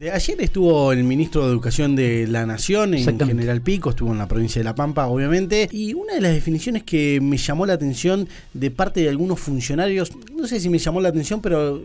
Ayer 0.00 0.40
estuvo 0.40 0.92
el 0.92 1.04
ministro 1.04 1.44
de 1.44 1.50
Educación 1.50 1.94
de 1.94 2.26
la 2.26 2.46
Nación, 2.46 2.94
en 2.94 3.04
General 3.18 3.60
Pico, 3.60 3.90
estuvo 3.90 4.10
en 4.12 4.16
la 4.16 4.26
provincia 4.26 4.58
de 4.58 4.64
La 4.64 4.74
Pampa, 4.74 5.06
obviamente, 5.08 5.68
y 5.70 5.92
una 5.92 6.14
de 6.14 6.22
las 6.22 6.32
definiciones 6.32 6.84
que 6.84 7.20
me 7.20 7.36
llamó 7.36 7.66
la 7.66 7.74
atención 7.74 8.26
de 8.54 8.70
parte 8.70 9.02
de 9.02 9.10
algunos 9.10 9.38
funcionarios, 9.38 10.10
no 10.34 10.46
sé 10.46 10.58
si 10.58 10.70
me 10.70 10.78
llamó 10.78 11.02
la 11.02 11.10
atención, 11.10 11.42
pero 11.42 11.82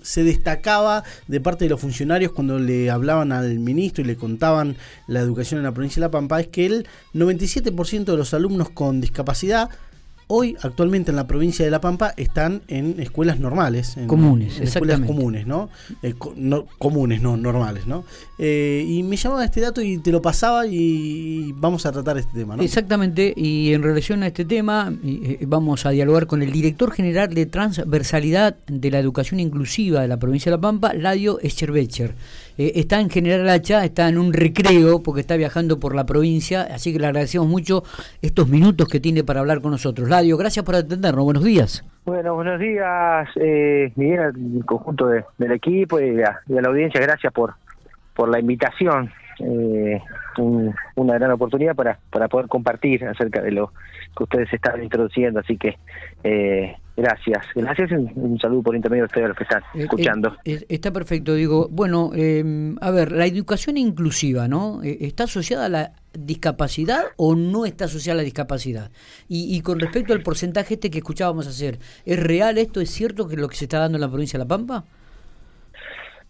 se 0.00 0.24
destacaba 0.24 1.04
de 1.28 1.40
parte 1.42 1.66
de 1.66 1.68
los 1.68 1.80
funcionarios 1.82 2.32
cuando 2.32 2.58
le 2.58 2.88
hablaban 2.88 3.30
al 3.30 3.58
ministro 3.58 4.02
y 4.02 4.06
le 4.06 4.16
contaban 4.16 4.76
la 5.06 5.20
educación 5.20 5.58
en 5.58 5.64
la 5.64 5.72
provincia 5.72 6.00
de 6.00 6.06
La 6.06 6.10
Pampa, 6.10 6.40
es 6.40 6.48
que 6.48 6.64
el 6.64 6.86
97% 7.12 8.04
de 8.04 8.16
los 8.16 8.32
alumnos 8.32 8.70
con 8.70 9.02
discapacidad 9.02 9.68
hoy 10.32 10.56
actualmente 10.62 11.10
en 11.10 11.16
la 11.16 11.26
provincia 11.26 11.64
de 11.64 11.70
La 11.72 11.80
Pampa 11.80 12.14
están 12.16 12.62
en 12.68 13.00
escuelas 13.00 13.40
normales. 13.40 13.96
En, 13.96 14.06
comunes, 14.06 14.58
en 14.58 14.64
escuelas 14.64 15.00
comunes, 15.00 15.44
¿no? 15.46 15.68
Eh, 16.02 16.14
no 16.36 16.66
comunes, 16.78 17.20
no 17.20 17.36
normales, 17.36 17.86
¿no? 17.86 18.04
Eh, 18.38 18.84
y 18.86 19.02
me 19.02 19.16
llamaba 19.16 19.44
este 19.44 19.60
dato 19.60 19.82
y 19.82 19.98
te 19.98 20.12
lo 20.12 20.22
pasaba 20.22 20.66
y 20.66 21.52
vamos 21.56 21.84
a 21.84 21.90
tratar 21.90 22.16
este 22.16 22.32
tema, 22.32 22.56
¿no? 22.56 22.62
Exactamente, 22.62 23.34
y 23.36 23.72
en 23.72 23.82
relación 23.82 24.22
a 24.22 24.28
este 24.28 24.44
tema 24.44 24.92
eh, 25.04 25.44
vamos 25.46 25.84
a 25.84 25.90
dialogar 25.90 26.28
con 26.28 26.42
el 26.42 26.52
director 26.52 26.92
general 26.92 27.34
de 27.34 27.46
transversalidad 27.46 28.56
de 28.66 28.90
la 28.90 29.00
educación 29.00 29.40
inclusiva 29.40 30.02
de 30.02 30.08
la 30.08 30.18
provincia 30.18 30.50
de 30.50 30.56
La 30.56 30.60
Pampa, 30.60 30.94
Ladio 30.94 31.40
Escherbecher. 31.40 32.14
está 32.56 33.00
en 33.00 33.10
General 33.10 33.48
Hacha, 33.48 33.84
está 33.84 34.08
en 34.08 34.16
un 34.16 34.32
recreo 34.32 35.02
porque 35.02 35.22
está 35.22 35.36
viajando 35.36 35.80
por 35.80 35.96
la 35.96 36.06
provincia, 36.06 36.62
así 36.72 36.92
que 36.92 37.00
le 37.00 37.06
agradecemos 37.06 37.48
mucho 37.48 37.82
estos 38.22 38.46
minutos 38.48 38.86
que 38.86 39.00
tiene 39.00 39.24
para 39.24 39.40
hablar 39.40 39.60
con 39.60 39.72
nosotros 39.72 40.08
gracias 40.22 40.64
por 40.64 40.74
atendernos. 40.74 41.24
Buenos 41.24 41.44
días. 41.44 41.84
Bueno, 42.04 42.34
buenos 42.34 42.58
días, 42.58 43.28
eh, 43.36 43.92
Miguel, 43.96 44.20
al 44.20 44.64
conjunto 44.64 45.06
del 45.06 45.52
equipo 45.52 46.00
y 46.00 46.22
a, 46.22 46.40
la 46.48 46.68
audiencia. 46.68 47.00
Gracias 47.00 47.32
por, 47.32 47.54
por 48.14 48.28
la 48.28 48.40
invitación. 48.40 49.10
Eh, 49.38 50.00
una 50.96 51.14
gran 51.14 51.30
oportunidad 51.32 51.74
para, 51.74 51.98
para 52.10 52.28
poder 52.28 52.46
compartir 52.46 53.04
acerca 53.04 53.40
de 53.42 53.52
lo 53.52 53.72
que 54.16 54.24
ustedes 54.24 54.52
están 54.52 54.82
introduciendo. 54.82 55.40
Así 55.40 55.56
que 55.56 55.76
eh, 56.24 56.76
gracias. 56.96 57.44
Gracias 57.54 57.90
y 57.90 57.94
un, 57.94 58.38
saludo 58.40 58.62
por 58.62 58.76
intermedio 58.76 59.04
de 59.04 59.06
ustedes 59.06 59.24
a 59.24 59.28
los 59.28 59.36
que 59.36 59.44
están 59.44 59.62
eh, 59.74 59.82
escuchando. 59.82 60.36
está 60.44 60.92
perfecto. 60.92 61.34
Digo, 61.34 61.68
bueno, 61.70 62.10
a 62.80 62.90
ver, 62.90 63.12
la 63.12 63.26
educación 63.26 63.76
inclusiva, 63.76 64.48
¿no? 64.48 64.80
¿Está 64.82 65.24
asociada 65.24 65.66
a 65.66 65.68
la 65.68 65.92
discapacidad 66.12 67.04
o 67.16 67.34
no 67.34 67.66
está 67.66 67.86
asociada 67.86 68.14
a 68.14 68.22
la 68.22 68.24
discapacidad? 68.24 68.90
Y, 69.28 69.56
y 69.56 69.60
con 69.62 69.80
respecto 69.80 70.12
al 70.12 70.22
porcentaje 70.22 70.74
este 70.74 70.90
que 70.90 70.98
escuchábamos 70.98 71.46
hacer, 71.46 71.78
¿es 72.04 72.22
real 72.22 72.58
esto? 72.58 72.80
¿Es 72.80 72.90
cierto 72.90 73.28
que 73.28 73.36
lo 73.36 73.48
que 73.48 73.56
se 73.56 73.64
está 73.64 73.78
dando 73.78 73.96
en 73.96 74.02
la 74.02 74.08
provincia 74.08 74.38
de 74.38 74.44
La 74.44 74.48
Pampa? 74.48 74.84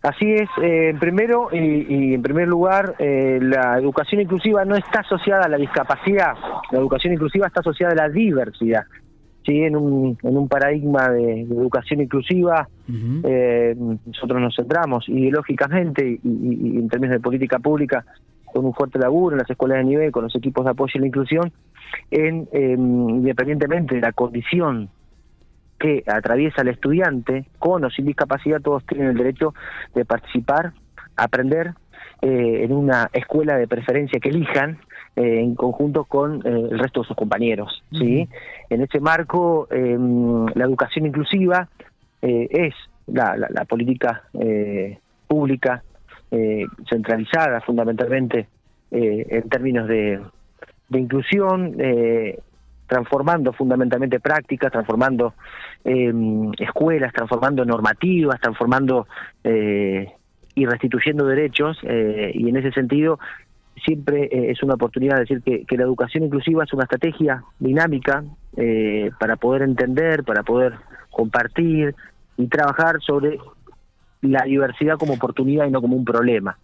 Así 0.03 0.33
es, 0.33 0.48
eh, 0.62 0.95
primero 0.98 1.51
y, 1.53 2.14
en 2.14 2.23
primer 2.23 2.48
lugar, 2.48 2.95
eh, 2.98 3.39
la 3.42 3.78
educación 3.78 4.23
inclusiva 4.23 4.64
no 4.64 4.75
está 4.75 5.01
asociada 5.01 5.45
a 5.45 5.48
la 5.48 5.58
discapacidad, 5.58 6.33
la 6.73 6.78
educación 6.78 7.12
inclusiva 7.12 7.48
está 7.48 7.61
asociada 7.61 7.92
a 7.92 7.97
la 7.97 8.08
diversidad. 8.08 8.84
¿sí? 9.45 9.61
En, 9.61 9.77
un, 9.77 10.17
en 10.23 10.36
un 10.39 10.48
paradigma 10.48 11.11
de, 11.11 11.42
educación 11.42 12.01
inclusiva, 12.01 12.67
eh, 13.25 13.77
nosotros 14.06 14.41
nos 14.41 14.56
centramos 14.56 15.06
ideológicamente 15.06 16.19
y, 16.25 16.78
en 16.78 16.89
términos 16.89 17.17
de 17.17 17.20
política 17.20 17.58
pública, 17.58 18.03
con 18.53 18.65
un 18.65 18.75
fuerte 18.75 18.98
laburo 18.98 19.34
en 19.34 19.39
las 19.39 19.51
escuelas 19.51 19.79
de 19.79 19.84
nivel, 19.84 20.12
con 20.12 20.25
los 20.25 20.34
equipos 20.37 20.65
de 20.65 20.70
apoyo 20.70 20.93
a 20.97 21.01
la 21.01 21.06
inclusión, 21.06 21.53
en, 22.11 22.48
independientemente 22.53 23.97
de 23.97 24.01
la 24.01 24.12
condición 24.12 24.91
que 25.79 26.05
atraviesa 26.07 26.62
el 26.62 26.69
estudiante, 26.69 27.47
con 27.59 27.84
o 27.84 27.91
sin 27.91 28.05
discapacidad, 28.05 28.61
todos 28.61 28.84
tienen 28.84 29.09
el 29.09 29.17
derecho 29.17 29.55
de 29.95 30.05
participar, 30.05 30.73
aprender 31.17 31.73
eh, 32.23 32.65
en 32.65 32.73
una 32.73 33.09
escuela 33.15 33.57
de 33.57 33.67
preferencia 33.67 34.20
que 34.20 34.29
elijan 34.29 34.79
eh, 35.17 35.41
en 35.41 35.55
conjunto 35.55 36.05
con 36.05 36.47
eh, 36.47 36.69
el 36.70 36.79
resto 36.79 37.01
de 37.01 37.07
sus 37.07 37.17
compañeros. 37.17 37.83
¿sí? 37.92 38.29
En 38.69 38.83
ese 38.83 39.01
marco, 39.01 39.69
em, 39.70 40.45
la 40.55 40.64
educación 40.64 41.07
inclusiva 41.07 41.69
es 42.23 42.74
la, 43.07 43.35
la 43.35 43.64
política 43.64 44.24
pública 45.27 45.83
centralizada 46.89 47.61
fundamentalmente 47.61 48.48
en 48.91 49.48
términos 49.48 49.89
de, 49.89 50.20
de 50.89 50.98
inclusión, 50.98 51.77
transformando 52.91 53.52
fundamentalmente 53.52 54.18
prácticas, 54.18 54.73
transformando 54.73 55.35
eh, 55.85 56.13
escuelas, 56.58 57.13
transformando 57.13 57.64
normativas, 57.64 58.41
transformando 58.41 59.07
eh, 59.45 60.13
y 60.57 60.67
restituyendo 60.67 61.24
derechos, 61.24 61.79
eh, 61.85 62.33
y 62.35 62.48
en 62.48 62.57
ese 62.57 62.73
sentido 62.73 63.20
siempre 63.85 64.24
eh, 64.24 64.51
es 64.51 64.62
una 64.64 64.74
oportunidad 64.74 65.14
de 65.14 65.20
decir 65.20 65.42
que, 65.42 65.64
que, 65.64 65.77
la 65.77 65.85
educación 65.85 66.24
inclusiva 66.24 66.64
es 66.64 66.73
una 66.73 66.83
estrategia 66.83 67.45
dinámica 67.61 68.24
para 69.20 69.36
poder 69.36 69.62
entender, 69.62 70.24
para 70.24 70.42
poder 70.42 70.74
compartir 71.11 71.95
y 72.36 72.48
trabajar 72.48 73.01
sobre 73.01 73.39
la 74.23 74.45
diversidad 74.45 74.98
como 74.98 75.14
oportunidad 75.14 75.67
y 75.67 75.70
no 75.70 75.81
como 75.81 75.97
un 75.97 76.05
problema. 76.05 76.58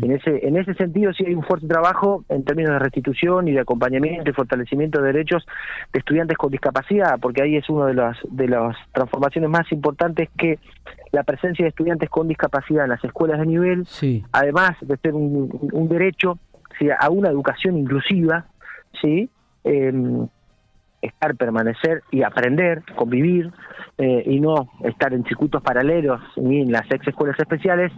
En 0.00 0.10
ese 0.10 0.48
en 0.48 0.56
ese 0.56 0.72
sentido 0.72 1.12
sí 1.12 1.22
hay 1.26 1.34
un 1.34 1.42
fuerte 1.42 1.66
trabajo 1.66 2.24
en 2.30 2.44
términos 2.44 2.72
de 2.72 2.78
restitución 2.78 3.46
y 3.46 3.52
de 3.52 3.60
acompañamiento 3.60 4.30
y 4.30 4.32
fortalecimiento 4.32 5.02
de 5.02 5.12
derechos 5.12 5.46
de 5.92 5.98
estudiantes 5.98 6.38
con 6.38 6.50
discapacidad, 6.50 7.18
porque 7.20 7.42
ahí 7.42 7.56
es 7.56 7.68
una 7.68 7.84
de 7.84 7.94
las 7.94 8.16
de 8.30 8.48
las 8.48 8.74
transformaciones 8.92 9.50
más 9.50 9.70
importantes 9.70 10.30
que 10.38 10.58
la 11.12 11.24
presencia 11.24 11.64
de 11.64 11.68
estudiantes 11.68 12.08
con 12.08 12.26
discapacidad 12.26 12.84
en 12.84 12.90
las 12.90 13.04
escuelas 13.04 13.38
de 13.38 13.46
nivel, 13.46 13.86
además 14.32 14.76
de 14.80 14.96
ser 14.96 15.12
un, 15.12 15.88
derecho 15.90 16.38
a 16.98 17.10
una 17.10 17.28
educación 17.28 17.76
inclusiva, 17.76 18.46
sí, 19.02 19.28
em, 19.64 20.26
estar, 21.02 21.36
permanecer 21.36 22.02
y 22.10 22.22
aprender, 22.22 22.82
convivir, 22.96 23.52
eh, 23.98 24.22
y 24.26 24.40
no 24.40 24.68
estar 24.84 25.14
en 25.14 25.24
circuitos 25.24 25.62
paralelos 25.62 26.20
ni 26.36 26.60
en 26.60 26.72
las 26.72 26.84
ex 26.90 27.08
escuelas 27.08 27.38
especiales, 27.38 27.92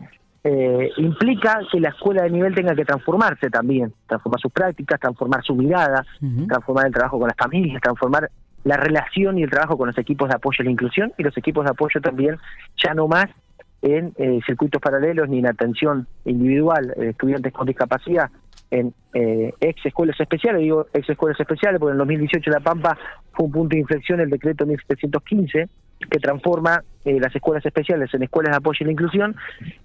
eh, 0.44 0.90
implica 0.96 1.60
que 1.70 1.80
la 1.80 1.88
escuela 1.88 2.22
de 2.22 2.30
nivel 2.30 2.54
tenga 2.54 2.74
que 2.74 2.84
transformarse 2.84 3.50
también, 3.50 3.92
transformar 4.06 4.40
sus 4.40 4.52
prácticas, 4.52 5.00
transformar 5.00 5.42
su 5.42 5.54
mirada, 5.56 6.06
transformar 6.46 6.86
el 6.86 6.92
trabajo 6.92 7.18
con 7.18 7.26
las 7.26 7.36
familias, 7.36 7.82
transformar 7.82 8.30
la 8.62 8.76
relación 8.76 9.38
y 9.38 9.42
el 9.42 9.50
trabajo 9.50 9.76
con 9.76 9.88
los 9.88 9.98
equipos 9.98 10.28
de 10.28 10.36
apoyo 10.36 10.58
a 10.60 10.64
la 10.64 10.70
inclusión 10.70 11.12
y 11.18 11.24
los 11.24 11.36
equipos 11.36 11.64
de 11.64 11.70
apoyo 11.70 12.00
también 12.00 12.36
ya 12.76 12.94
no 12.94 13.08
más 13.08 13.26
en 13.82 14.12
eh, 14.18 14.40
circuitos 14.46 14.80
paralelos 14.80 15.28
ni 15.28 15.38
en 15.38 15.46
atención 15.46 16.06
individual 16.24 16.94
de 16.96 17.10
estudiantes 17.10 17.52
con 17.52 17.66
discapacidad 17.66 18.30
en 18.70 18.94
eh, 19.14 19.52
ex 19.60 19.84
escuelas 19.86 20.20
especiales, 20.20 20.62
digo 20.62 20.86
ex 20.92 21.08
escuelas 21.08 21.40
especiales 21.40 21.80
porque 21.80 21.92
en 21.92 21.98
2018 21.98 22.50
La 22.50 22.60
Pampa 22.60 22.98
fue 23.32 23.46
un 23.46 23.52
punto 23.52 23.74
de 23.74 23.80
inflexión 23.80 24.20
el 24.20 24.30
decreto 24.30 24.66
1715 24.66 25.68
que 26.10 26.18
transforma 26.20 26.84
eh, 27.04 27.18
las 27.18 27.34
escuelas 27.34 27.64
especiales 27.66 28.12
en 28.14 28.22
escuelas 28.22 28.52
de 28.52 28.56
apoyo 28.58 28.78
y 28.80 28.84
la 28.84 28.92
inclusión, 28.92 29.34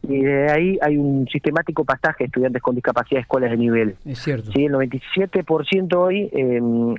y 0.04 0.22
de 0.22 0.52
ahí 0.52 0.78
hay 0.82 0.98
un 0.98 1.28
sistemático 1.28 1.84
pasaje 1.86 2.20
de 2.20 2.26
estudiantes 2.26 2.62
con 2.62 2.76
discapacidad 2.76 3.18
de 3.18 3.22
escuelas 3.22 3.50
de 3.52 3.58
nivel. 3.58 3.96
Es 4.06 4.20
cierto. 4.20 4.52
¿Sí? 4.52 4.66
El 4.66 4.74
97% 4.74 5.96
hoy 5.96 6.30
em, 6.34 6.96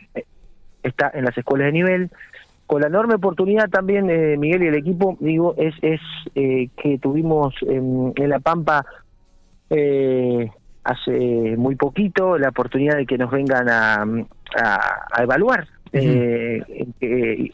está 0.82 1.10
en 1.14 1.24
las 1.24 1.36
escuelas 1.38 1.66
de 1.66 1.72
nivel. 1.72 2.10
Con 2.66 2.80
la 2.80 2.88
enorme 2.88 3.14
oportunidad 3.14 3.68
también, 3.68 4.10
eh, 4.10 4.36
Miguel 4.36 4.64
y 4.64 4.66
el 4.68 4.74
equipo, 4.74 5.16
digo, 5.20 5.54
es, 5.58 5.74
es 5.82 6.00
eh, 6.34 6.70
que 6.82 6.98
tuvimos 6.98 7.54
en 7.68 8.12
La 8.16 8.40
Pampa 8.40 8.84
hace 10.84 11.56
muy 11.56 11.76
poquito 11.76 12.38
la 12.38 12.50
oportunidad 12.50 12.96
de 12.96 13.06
que 13.06 13.18
nos 13.18 13.30
vengan 13.30 13.68
a, 13.68 14.04
a 14.54 15.22
evaluar 15.22 15.66
eh, 15.96 16.60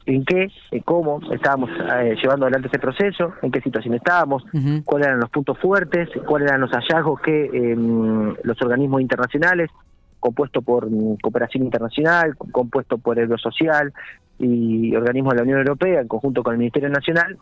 en, 0.06 0.24
qué, 0.24 0.50
en 0.70 0.82
cómo 0.82 1.20
estábamos 1.30 1.68
eh, 1.70 2.16
llevando 2.22 2.46
adelante 2.46 2.68
ese 2.68 2.78
proceso, 2.78 3.34
en 3.42 3.50
qué 3.50 3.60
situación 3.60 3.94
estábamos, 3.94 4.44
cuáles 4.86 5.08
eran 5.08 5.20
los 5.20 5.28
puntos 5.28 5.58
fuertes, 5.58 6.08
cuáles 6.26 6.48
eran 6.48 6.62
los 6.62 6.70
hallazgos 6.70 7.20
que 7.20 7.44
em, 7.52 8.34
los 8.42 8.62
organismos 8.62 9.02
internacionales, 9.02 9.68
compuesto 10.20 10.62
por 10.62 10.90
mm, 10.90 11.16
cooperación 11.22 11.64
internacional, 11.64 12.34
compuesto 12.36 12.96
por 12.96 13.18
el 13.18 13.28
social 13.38 13.92
y 14.38 14.96
organismos 14.96 15.34
de 15.34 15.36
la 15.36 15.42
Unión 15.42 15.58
Europea, 15.58 16.00
en 16.00 16.08
conjunto 16.08 16.42
con 16.42 16.54
el 16.54 16.58
Ministerio 16.60 16.88
Nacional, 16.88 17.36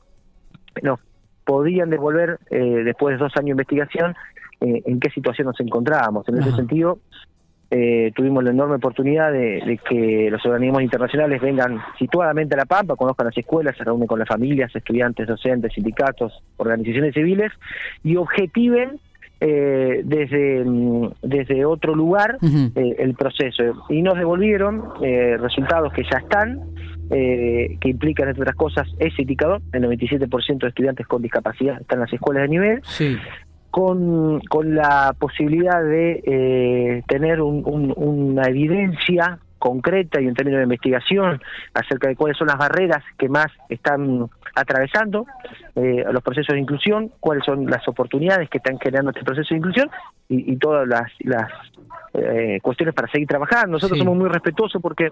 nos 0.82 0.98
podían 1.44 1.90
devolver, 1.90 2.40
eh, 2.50 2.82
después 2.84 3.14
de 3.14 3.18
dos 3.22 3.32
años 3.36 3.46
de 3.46 3.50
investigación, 3.52 4.16
eh, 4.60 4.82
en 4.86 5.00
qué 5.00 5.10
situación 5.10 5.46
nos 5.46 5.60
encontrábamos. 5.60 6.28
En 6.28 6.38
ese 6.38 6.52
sentido, 6.52 6.98
eh, 7.70 8.12
tuvimos 8.14 8.42
la 8.44 8.50
enorme 8.50 8.76
oportunidad 8.76 9.30
de, 9.30 9.78
que 9.88 10.28
los 10.30 10.44
organismos 10.46 10.82
internacionales 10.82 11.40
vengan 11.40 11.78
situadamente 11.98 12.54
a 12.54 12.58
La 12.58 12.64
Pampa, 12.64 12.96
conozcan 12.96 13.26
las 13.26 13.36
escuelas, 13.36 13.76
se 13.76 13.84
reúnen 13.84 14.06
con 14.06 14.18
las 14.18 14.28
familias, 14.28 14.74
estudiantes, 14.74 15.26
docentes, 15.26 15.72
sindicatos, 15.74 16.32
organizaciones 16.56 17.12
civiles 17.14 17.52
y 18.02 18.16
objetiven 18.16 18.98
eh, 19.40 20.02
desde, 20.04 20.64
mm, 20.64 21.10
desde 21.22 21.64
otro 21.64 21.94
lugar 21.94 22.38
eh, 22.42 22.96
el 22.98 23.14
proceso. 23.14 23.62
Y 23.88 24.02
nos 24.02 24.18
devolvieron 24.18 24.82
eh, 25.00 25.36
resultados 25.38 25.92
que 25.92 26.02
ya 26.10 26.18
están, 26.18 26.60
que 27.10 27.88
implican, 27.88 28.28
entre 28.28 28.42
otras 28.42 28.56
cosas, 28.56 28.86
ese 28.98 29.22
indicador, 29.22 29.62
el 29.72 29.82
97% 29.82 30.58
de 30.58 30.68
estudiantes 30.68 31.06
con 31.06 31.22
discapacidad 31.22 31.80
están 31.80 31.96
en 31.96 32.00
las 32.02 32.12
escuelas 32.12 32.42
de 32.42 32.48
nivel. 32.48 32.82
Con, 33.70 34.40
con 34.48 34.74
la 34.74 35.14
posibilidad 35.18 35.82
de 35.82 36.22
eh, 36.24 37.02
tener 37.06 37.40
una 37.40 38.42
evidencia 38.48 39.38
concreta 39.58 40.20
y 40.20 40.26
en 40.26 40.34
términos 40.34 40.58
de 40.58 40.64
investigación 40.64 41.40
acerca 41.74 42.08
de 42.08 42.16
cuáles 42.16 42.36
son 42.36 42.46
las 42.46 42.56
barreras 42.56 43.02
que 43.18 43.28
más 43.28 43.46
están 43.68 44.28
atravesando 44.54 45.26
eh, 45.74 46.04
los 46.10 46.22
procesos 46.22 46.54
de 46.54 46.60
inclusión, 46.60 47.10
cuáles 47.20 47.44
son 47.44 47.66
las 47.66 47.86
oportunidades 47.88 48.48
que 48.48 48.58
están 48.58 48.78
generando 48.78 49.10
este 49.10 49.24
proceso 49.24 49.48
de 49.50 49.58
inclusión 49.58 49.90
y, 50.28 50.56
todas 50.56 50.86
las, 50.86 51.10
las 51.20 51.50
eh, 52.14 52.58
cuestiones 52.62 52.94
para 52.94 53.10
seguir 53.10 53.26
trabajando. 53.26 53.72
Nosotros 53.72 53.98
somos 53.98 54.16
muy 54.16 54.28
respetuosos 54.28 54.80
porque 54.80 55.10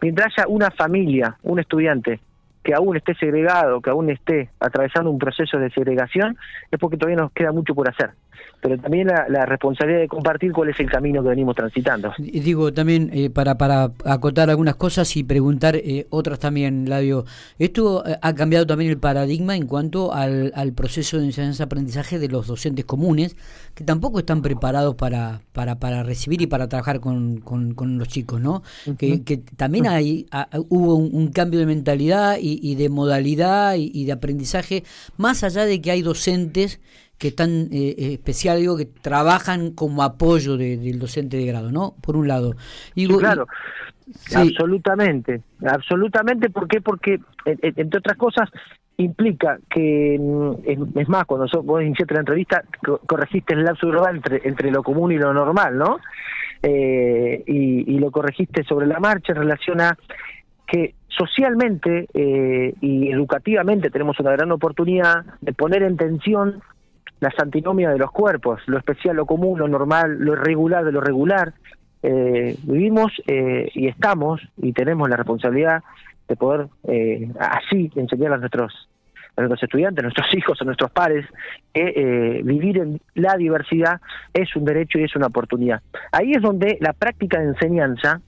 mientras 0.00 0.32
haya 0.36 0.46
una 0.48 0.70
familia, 0.70 1.36
un 1.42 1.58
estudiante 1.58 2.20
que 2.66 2.74
aún 2.74 2.96
esté 2.96 3.14
segregado, 3.14 3.80
que 3.80 3.90
aún 3.90 4.10
esté 4.10 4.50
atravesando 4.58 5.08
un 5.08 5.20
proceso 5.20 5.56
de 5.56 5.70
segregación, 5.70 6.36
es 6.68 6.80
porque 6.80 6.96
todavía 6.96 7.22
nos 7.22 7.30
queda 7.30 7.52
mucho 7.52 7.76
por 7.76 7.88
hacer 7.88 8.10
pero 8.60 8.78
también 8.78 9.06
la, 9.06 9.46
responsabilidad 9.46 10.00
de 10.00 10.08
compartir 10.08 10.50
cuál 10.50 10.70
es 10.70 10.80
el 10.80 10.90
camino 10.90 11.22
que 11.22 11.28
venimos 11.28 11.54
transitando. 11.54 12.12
Y 12.18 12.40
digo 12.40 12.72
también, 12.72 13.10
eh, 13.12 13.30
para, 13.30 13.56
para 13.56 13.92
acotar 14.04 14.50
algunas 14.50 14.74
cosas 14.74 15.16
y 15.16 15.22
preguntar 15.22 15.76
eh, 15.76 16.06
otras 16.10 16.40
también, 16.40 16.88
Ladio, 16.88 17.24
esto 17.58 18.04
eh, 18.06 18.18
ha 18.20 18.34
cambiado 18.34 18.66
también 18.66 18.90
el 18.90 18.98
paradigma 18.98 19.54
en 19.54 19.66
cuanto 19.66 20.12
al, 20.12 20.52
al 20.56 20.72
proceso 20.72 21.18
de 21.18 21.26
enseñanza-aprendizaje 21.26 22.18
de 22.18 22.28
los 22.28 22.48
docentes 22.48 22.84
comunes, 22.84 23.36
que 23.74 23.84
tampoco 23.84 24.18
están 24.18 24.42
preparados 24.42 24.96
para, 24.96 25.42
para, 25.52 25.78
para 25.78 26.02
recibir 26.02 26.42
y 26.42 26.46
para 26.46 26.68
trabajar 26.68 26.98
con, 26.98 27.38
con, 27.38 27.98
los 27.98 28.08
chicos, 28.08 28.40
¿no? 28.40 28.62
que, 28.98 29.22
que, 29.22 29.36
también 29.36 29.86
hay, 29.86 30.26
hubo 30.68 30.96
un, 30.96 31.28
cambio 31.28 31.60
de 31.60 31.66
mentalidad 31.66 32.38
y, 32.40 32.74
de 32.74 32.88
modalidad 32.88 33.74
y 33.76 34.04
de 34.06 34.12
aprendizaje, 34.12 34.82
más 35.16 35.44
allá 35.44 35.66
de 35.66 35.80
que 35.80 35.90
hay 35.90 36.02
docentes 36.02 36.80
que 37.18 37.28
están 37.28 37.68
eh, 37.72 37.94
eh, 37.96 38.12
especial, 38.14 38.58
digo, 38.58 38.76
que 38.76 38.86
trabajan 38.86 39.72
como 39.72 40.02
apoyo 40.02 40.56
del 40.56 40.98
docente 40.98 41.36
de 41.36 41.46
grado, 41.46 41.70
¿no? 41.70 41.94
Por 42.00 42.16
un 42.16 42.28
lado. 42.28 42.54
claro, 43.18 43.46
absolutamente, 44.34 45.42
absolutamente, 45.66 46.50
¿por 46.50 46.68
qué? 46.68 46.80
Porque, 46.80 47.20
entre 47.44 47.98
otras 47.98 48.16
cosas, 48.16 48.50
implica 48.98 49.58
que, 49.70 50.18
mm, 50.18 50.98
es 50.98 51.08
más, 51.08 51.24
cuando 51.24 51.46
vos 51.62 51.82
iniciaste 51.82 52.14
la 52.14 52.20
entrevista, 52.20 52.64
corregiste 53.06 53.54
el 53.54 53.64
lapso 53.64 53.88
global 53.88 54.16
entre, 54.16 54.40
entre 54.44 54.70
lo 54.70 54.82
común 54.82 55.12
y 55.12 55.18
lo 55.18 55.32
normal, 55.32 55.76
¿no? 55.78 56.00
Eh, 56.62 57.44
y, 57.46 57.94
y, 57.94 57.98
lo 57.98 58.10
corregiste 58.10 58.64
sobre 58.64 58.86
la 58.86 58.98
marcha 58.98 59.32
en 59.32 59.38
relación 59.38 59.80
a 59.80 59.96
que 60.66 60.94
socialmente 61.08 62.08
eh, 62.12 62.74
y 62.80 63.10
educativamente 63.10 63.90
tenemos 63.90 64.18
una 64.20 64.32
gran 64.32 64.52
oportunidad 64.52 65.24
de 65.40 65.52
poner 65.52 65.82
en 65.82 65.96
tensión 65.96 66.62
las 67.20 67.34
antinomias 67.38 67.92
de 67.92 67.98
los 67.98 68.10
cuerpos, 68.10 68.60
lo 68.66 68.78
especial, 68.78 69.16
lo 69.16 69.26
común, 69.26 69.58
lo 69.58 69.68
normal, 69.68 70.18
lo 70.18 70.34
irregular 70.34 70.84
de 70.84 70.92
lo 70.92 71.00
regular. 71.00 71.54
Eh, 72.02 72.56
vivimos 72.62 73.12
eh, 73.26 73.70
y 73.74 73.88
estamos 73.88 74.40
y 74.58 74.72
tenemos 74.72 75.08
la 75.08 75.16
responsabilidad 75.16 75.82
de 76.28 76.36
poder 76.36 76.68
eh, 76.84 77.30
así 77.38 77.90
enseñar 77.96 78.32
a 78.32 78.38
nuestros 78.38 78.88
a 79.36 79.42
nuestros 79.42 79.64
estudiantes, 79.64 80.02
a 80.02 80.06
nuestros 80.06 80.34
hijos, 80.34 80.60
a 80.60 80.64
nuestros 80.64 80.90
pares, 80.90 81.26
que 81.74 82.40
vivir 82.42 82.78
en 82.78 83.00
la 83.14 83.36
diversidad 83.36 84.00
es 84.32 84.54
un 84.56 84.64
derecho 84.64 84.98
y 84.98 85.04
es 85.04 85.14
una 85.14 85.26
oportunidad. 85.26 85.82
Ahí 86.10 86.32
es 86.32 86.40
donde 86.40 86.78
la 86.80 86.94
práctica 86.94 87.38
de 87.38 87.48
enseñanza 87.48 88.22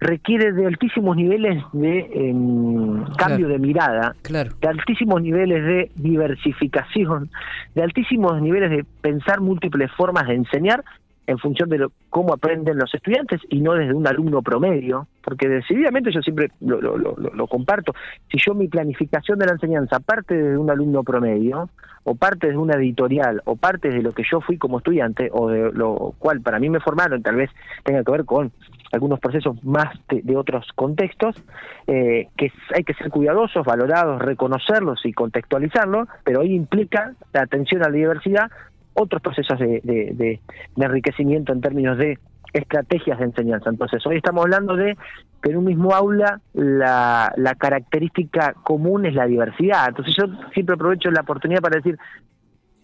requiere 0.00 0.52
de 0.52 0.66
altísimos 0.66 1.16
niveles 1.16 1.62
de 1.72 2.10
em, 2.12 3.04
cambio 3.16 3.48
de 3.48 3.58
mirada, 3.58 4.14
de 4.28 4.68
altísimos 4.68 5.22
niveles 5.22 5.64
de 5.64 5.90
diversificación, 5.96 7.30
de 7.74 7.82
altísimos 7.82 8.40
niveles 8.40 8.70
de 8.70 8.84
pensar 9.00 9.40
múltiples 9.40 9.90
formas 9.92 10.26
de 10.26 10.34
enseñar 10.34 10.84
en 11.26 11.38
función 11.38 11.68
de 11.68 11.86
cómo 12.10 12.34
aprenden 12.34 12.78
los 12.78 12.92
estudiantes 12.94 13.40
y 13.48 13.60
no 13.60 13.72
desde 13.72 13.94
un 13.94 14.06
alumno 14.06 14.42
promedio, 14.42 15.08
porque 15.22 15.48
decididamente 15.48 16.12
yo 16.12 16.20
siempre 16.20 16.50
lo, 16.60 16.80
lo, 16.80 16.98
lo, 16.98 17.46
comparto, 17.46 17.94
si 18.30 18.38
yo 18.44 18.54
mi 18.54 18.68
planificación 18.68 19.38
de 19.38 19.46
la 19.46 19.52
enseñanza 19.52 20.00
parte 20.00 20.34
de 20.34 20.58
un 20.58 20.70
alumno 20.70 21.02
promedio, 21.02 21.70
o 22.04 22.14
parte 22.14 22.48
de 22.48 22.56
una 22.56 22.76
editorial, 22.76 23.40
o 23.46 23.56
parte 23.56 23.88
de 23.88 24.02
lo 24.02 24.12
que 24.12 24.22
yo 24.30 24.40
fui 24.42 24.58
como 24.58 24.78
estudiante, 24.78 25.30
o 25.32 25.48
de 25.48 25.72
lo 25.72 26.14
cual 26.18 26.42
para 26.42 26.58
mí 26.58 26.68
me 26.68 26.80
formaron, 26.80 27.22
tal 27.22 27.36
vez 27.36 27.50
tenga 27.82 28.04
que 28.04 28.12
ver 28.12 28.24
con 28.26 28.52
algunos 28.94 29.18
procesos 29.20 29.62
más 29.64 29.98
de, 30.08 30.36
otros 30.36 30.66
contextos, 30.74 31.36
eh, 31.86 32.28
que 32.36 32.52
hay 32.74 32.84
que 32.84 32.94
ser 32.94 33.10
cuidadosos, 33.10 33.66
valorados, 33.66 34.22
reconocerlos 34.22 35.04
y 35.04 35.12
contextualizarlos, 35.12 36.08
pero 36.22 36.40
ahí 36.40 36.54
implica 36.54 37.12
la 37.32 37.42
atención 37.42 37.82
a 37.82 37.88
la 37.88 37.96
diversidad, 37.96 38.50
otros 38.94 39.20
procesos 39.20 39.58
de, 39.58 39.80
de, 39.82 40.40
enriquecimiento 40.76 41.52
en 41.52 41.60
términos 41.60 41.98
de 41.98 42.18
estrategias 42.52 43.18
de 43.18 43.24
enseñanza. 43.24 43.68
Entonces, 43.68 44.06
hoy 44.06 44.16
estamos 44.16 44.44
hablando 44.44 44.76
de 44.76 44.96
que 45.42 45.50
en 45.50 45.56
un 45.56 45.64
mismo 45.64 45.92
aula 45.92 46.40
la, 46.52 47.32
la 47.36 47.54
característica 47.56 48.54
común 48.62 49.06
es 49.06 49.14
la 49.14 49.26
diversidad. 49.26 49.88
Entonces, 49.88 50.14
yo 50.16 50.26
siempre 50.52 50.76
aprovecho 50.76 51.10
la 51.10 51.22
oportunidad 51.22 51.60
para 51.60 51.76
decir, 51.76 51.98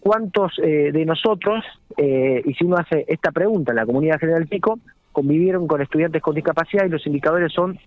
¿cuántos 0.01 0.59
eh, 0.59 0.91
de 0.91 1.05
nosotros, 1.05 1.63
eh, 1.95 2.41
y 2.43 2.53
si 2.55 2.65
uno 2.65 2.75
hace 2.75 3.05
esta 3.07 3.31
pregunta 3.31 3.71
en 3.71 3.77
la 3.77 3.85
comunidad 3.85 4.19
general 4.19 4.47
Pico, 4.47 4.79
convivieron 5.11 5.67
con 5.67 5.81
estudiantes 5.81 6.21
con 6.21 6.35
discapacidad 6.35 6.85
y 6.85 6.89
los 6.89 7.05
indicadores 7.05 7.51
son 7.53 7.79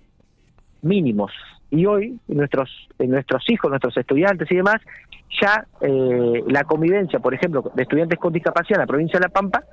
mínimos. 0.83 1.33
Y 1.71 1.87
hoy 1.87 2.19
nuestros, 2.29 2.71
nuestros 2.99 3.43
hijos, 3.49 3.71
nuestros 3.71 3.97
estudiantes 3.97 4.51
y 4.51 4.57
demás, 4.57 4.81
ya 5.41 5.67
eh, 5.81 6.45
la 6.47 6.65
convivencia, 6.65 7.19
por 7.19 7.35
ejemplo, 7.35 7.73
de 7.75 7.83
estudiantes 7.83 8.19
con 8.19 8.33
discapacidad 8.33 8.79
en 8.79 8.83
la 8.83 8.87
provincia 8.87 9.19
de 9.19 9.27
La 9.27 9.33
Pampa 9.33 9.65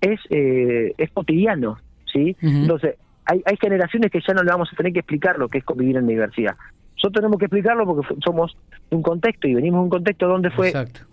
es, 0.00 0.20
eh, 0.30 0.94
es 0.96 1.10
cotidiano. 1.10 1.78
¿sí? 2.12 2.36
Entonces, 2.40 2.96
hay, 3.24 3.42
hay 3.44 3.56
generaciones 3.60 4.10
que 4.10 4.20
ya 4.26 4.34
no 4.34 4.42
le 4.42 4.50
vamos 4.50 4.68
a 4.72 4.76
tener 4.76 4.92
que 4.92 5.00
explicar 5.00 5.38
lo 5.38 5.48
que 5.48 5.58
es 5.58 5.64
convivir 5.64 5.96
en 5.96 6.06
diversidad. 6.06 6.54
Nosotros 6.98 7.22
tenemos 7.22 7.38
que 7.38 7.44
explicarlo 7.44 7.86
porque 7.86 8.14
somos 8.24 8.56
un 8.90 9.02
contexto 9.02 9.46
y 9.46 9.54
venimos 9.54 9.78
de 9.78 9.84
un 9.84 9.90
contexto 9.90 10.26
donde 10.26 10.50
fue 10.50 10.72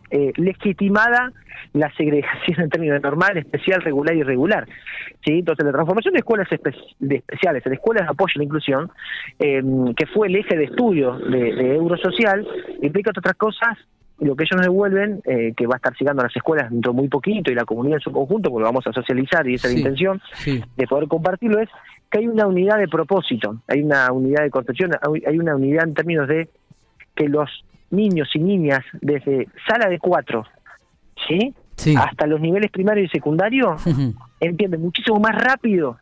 eh, 0.09 0.33
legitimada 0.35 1.31
la 1.73 1.91
segregación 1.95 2.61
en 2.61 2.69
términos 2.69 2.95
de 2.95 3.01
normal, 3.01 3.37
especial, 3.37 3.81
regular 3.81 4.15
y 4.15 4.19
irregular. 4.19 4.67
¿sí? 5.23 5.39
Entonces, 5.39 5.63
la 5.63 5.71
transformación 5.73 6.13
de 6.13 6.19
escuelas 6.19 6.47
de 6.99 7.15
especiales 7.17 7.65
en 7.65 7.73
escuelas 7.73 8.05
de 8.07 8.11
apoyo 8.11 8.33
a 8.35 8.39
la 8.39 8.43
inclusión, 8.43 8.91
em, 9.37 9.93
que 9.93 10.07
fue 10.07 10.27
el 10.27 10.37
eje 10.37 10.57
de 10.57 10.65
estudio 10.65 11.19
de, 11.19 11.75
Eurosocial, 11.75 12.47
implica 12.81 13.11
otras 13.11 13.35
cosas 13.35 13.77
lo 14.19 14.35
que 14.35 14.43
ellos 14.43 14.57
nos 14.57 14.65
devuelven, 14.65 15.21
eh, 15.25 15.53
que 15.55 15.67
va 15.67 15.75
a 15.75 15.77
estar 15.77 15.93
llegando 15.99 16.21
a 16.21 16.25
las 16.25 16.35
escuelas 16.35 16.71
dentro 16.71 16.93
muy 16.93 17.07
poquito 17.09 17.51
y 17.51 17.55
la 17.55 17.65
comunidad 17.65 17.97
en 17.97 18.01
su 18.01 18.11
conjunto, 18.11 18.49
porque 18.49 18.61
lo 18.61 18.67
vamos 18.67 18.87
a 18.87 18.93
socializar 18.93 19.47
y 19.47 19.55
esa 19.55 19.67
es 19.67 19.73
la 19.73 19.79
intención 19.79 20.21
de 20.75 20.87
poder 20.87 21.07
compartirlo, 21.07 21.59
es 21.59 21.69
que 22.09 22.19
hay 22.19 22.27
una 22.27 22.47
unidad 22.47 22.77
de 22.77 22.87
propósito, 22.87 23.61
hay 23.67 23.81
una 23.81 24.11
unidad 24.11 24.43
de 24.43 24.51
construcción, 24.51 24.91
hay 25.25 25.37
una 25.37 25.55
unidad 25.55 25.83
en 25.83 25.93
términos 25.93 26.27
de 26.27 26.49
que 27.13 27.27
los 27.27 27.49
niños 27.91 28.29
y 28.33 28.39
niñas 28.39 28.83
desde 29.01 29.47
sala 29.67 29.89
de 29.89 29.99
cuatro, 29.99 30.45
¿sí? 31.27 31.53
Hasta 31.97 32.25
los 32.25 32.39
niveles 32.39 32.71
primario 32.71 33.03
y 33.03 33.09
secundario, 33.09 33.75
entienden 34.39 34.81
muchísimo 34.81 35.19
más 35.19 35.35
rápido 35.35 35.97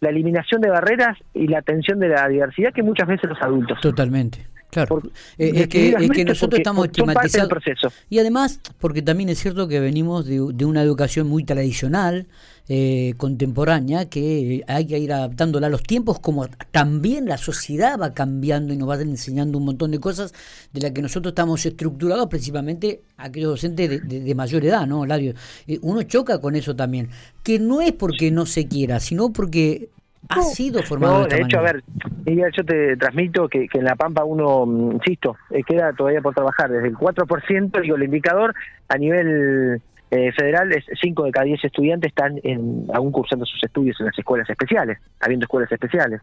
la 0.00 0.08
eliminación 0.08 0.62
de 0.62 0.70
barreras 0.70 1.18
y 1.34 1.46
la 1.46 1.58
atención 1.58 1.98
de 2.00 2.08
la 2.08 2.26
diversidad 2.26 2.72
que 2.72 2.82
muchas 2.82 3.06
veces 3.06 3.28
los 3.28 3.40
adultos. 3.42 3.78
Totalmente. 3.80 4.46
Claro, 4.70 5.02
eh, 5.36 5.52
es, 5.54 5.68
que, 5.68 5.90
es 5.90 6.10
que 6.10 6.24
nosotros 6.24 6.60
estamos 6.60 6.86
estigmatizados. 6.86 7.62
Y 8.08 8.18
además, 8.18 8.60
porque 8.78 9.02
también 9.02 9.28
es 9.28 9.40
cierto 9.40 9.66
que 9.66 9.80
venimos 9.80 10.26
de, 10.26 10.40
una 10.40 10.82
educación 10.82 11.26
muy 11.26 11.44
tradicional, 11.44 12.28
eh, 12.68 13.14
contemporánea, 13.16 14.08
que 14.08 14.62
hay 14.68 14.86
que 14.86 14.98
ir 14.98 15.12
adaptándola 15.12 15.66
a 15.66 15.70
los 15.70 15.82
tiempos, 15.82 16.20
como 16.20 16.46
también 16.70 17.26
la 17.26 17.36
sociedad 17.36 17.98
va 17.98 18.14
cambiando 18.14 18.72
y 18.72 18.76
nos 18.76 18.88
va 18.88 18.94
enseñando 19.00 19.58
un 19.58 19.64
montón 19.64 19.90
de 19.90 19.98
cosas 19.98 20.32
de 20.72 20.80
las 20.80 20.92
que 20.92 21.02
nosotros 21.02 21.32
estamos 21.32 21.66
estructurados, 21.66 22.28
principalmente 22.28 23.02
aquellos 23.16 23.50
docentes 23.50 24.08
de, 24.08 24.34
mayor 24.36 24.64
edad, 24.64 24.86
¿no, 24.86 25.04
Lario? 25.04 25.34
Eh, 25.66 25.80
uno 25.82 26.04
choca 26.04 26.40
con 26.40 26.54
eso 26.54 26.76
también, 26.76 27.10
que 27.42 27.58
no 27.58 27.80
es 27.80 27.92
porque 27.92 28.30
no 28.30 28.46
se 28.46 28.68
quiera, 28.68 29.00
sino 29.00 29.32
porque 29.32 29.88
ha 30.30 30.42
sido 30.42 30.82
formado. 30.82 31.20
No, 31.20 31.26
de, 31.26 31.42
hecho, 31.42 31.58
a 31.58 31.62
ver, 31.62 31.82
yo 32.26 32.64
te 32.64 32.96
transmito 32.96 33.48
que, 33.48 33.68
en 33.72 33.84
La 33.84 33.96
Pampa 33.96 34.24
uno, 34.24 34.66
mm, 34.66 34.92
insisto, 34.92 35.36
eh, 35.50 35.62
queda 35.64 35.92
todavía 35.92 36.20
por 36.20 36.34
trabajar. 36.34 36.70
Desde 36.70 36.88
el 36.88 36.96
4%, 36.96 37.80
digo, 37.80 37.96
el 37.96 38.04
indicador 38.04 38.54
a 38.88 38.96
nivel 38.96 39.80
eh, 40.10 40.32
federal 40.32 40.72
es 40.72 40.84
5 41.00 41.24
de 41.24 41.30
cada 41.30 41.44
10 41.44 41.64
estudiantes 41.64 42.08
están 42.08 42.40
en, 42.42 42.86
aún 42.92 43.12
cursando 43.12 43.44
sus 43.46 43.62
estudios 43.62 43.98
en 44.00 44.06
las 44.06 44.18
escuelas 44.18 44.48
especiales, 44.50 44.98
habiendo 45.20 45.44
escuelas 45.44 45.70
especiales. 45.70 46.20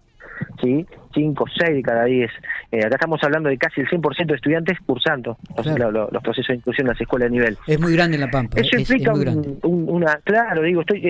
¿sí? 0.61 0.85
5, 1.13 1.45
6 1.57 1.75
de 1.75 1.81
cada 1.81 2.03
10. 2.03 2.29
Eh, 2.71 2.79
acá 2.79 2.95
estamos 2.95 3.23
hablando 3.23 3.49
de 3.49 3.57
casi 3.57 3.81
el 3.81 3.87
100% 3.87 4.25
de 4.25 4.35
estudiantes 4.35 4.77
cursando 4.85 5.37
los, 5.55 6.21
procesos 6.21 6.49
de 6.49 6.55
inclusión 6.55 6.87
en 6.87 6.91
las 6.91 7.01
escuelas 7.01 7.31
de 7.31 7.37
nivel. 7.37 7.57
Es 7.65 7.79
muy 7.79 7.93
grande 7.93 8.17
La 8.17 8.29
Pampa. 8.29 8.59
Eso 8.59 8.77
implica 8.77 9.13
una... 9.63 10.19
Claro, 10.23 10.61
digo, 10.63 10.81
estoy, 10.81 11.07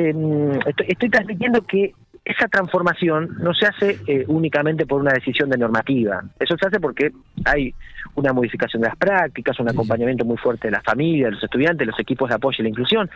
estoy, 0.68 0.86
estoy 0.88 1.10
transmitiendo 1.10 1.62
que 1.64 1.94
esa 2.28 2.48
transformación 2.48 3.38
no 3.40 3.54
se 3.54 3.66
hace 3.66 4.00
eh, 4.06 4.26
únicamente 4.28 4.86
por 4.86 5.00
una 5.00 5.14
decisión 5.14 5.50
de 5.50 5.58
normativa, 5.58 6.22
eso 6.40 6.58
se 6.58 6.68
hace 6.68 6.80
porque 6.80 7.12
hay 7.46 7.74
una 8.16 8.34
modificación 8.34 8.82
de 8.82 8.90
las 8.90 8.98
prácticas, 8.98 9.60
un 9.60 9.70
acompañamiento 9.70 10.26
muy 10.26 10.38
fuerte 10.38 10.68
de 10.68 10.72
la 10.72 10.82
familia, 10.82 11.28
de 11.28 11.34
los 11.34 11.44
estudiantes, 11.44 11.88
los 11.88 12.00
equipos 12.00 12.28
de 12.30 12.36
apoyo 12.36 12.58
y 12.60 12.64
la 12.64 12.70
inclusión. 12.70 13.10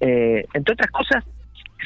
Eh, 0.00 0.46
entre 0.54 0.72
otras 0.72 0.90
cosas, 0.90 1.24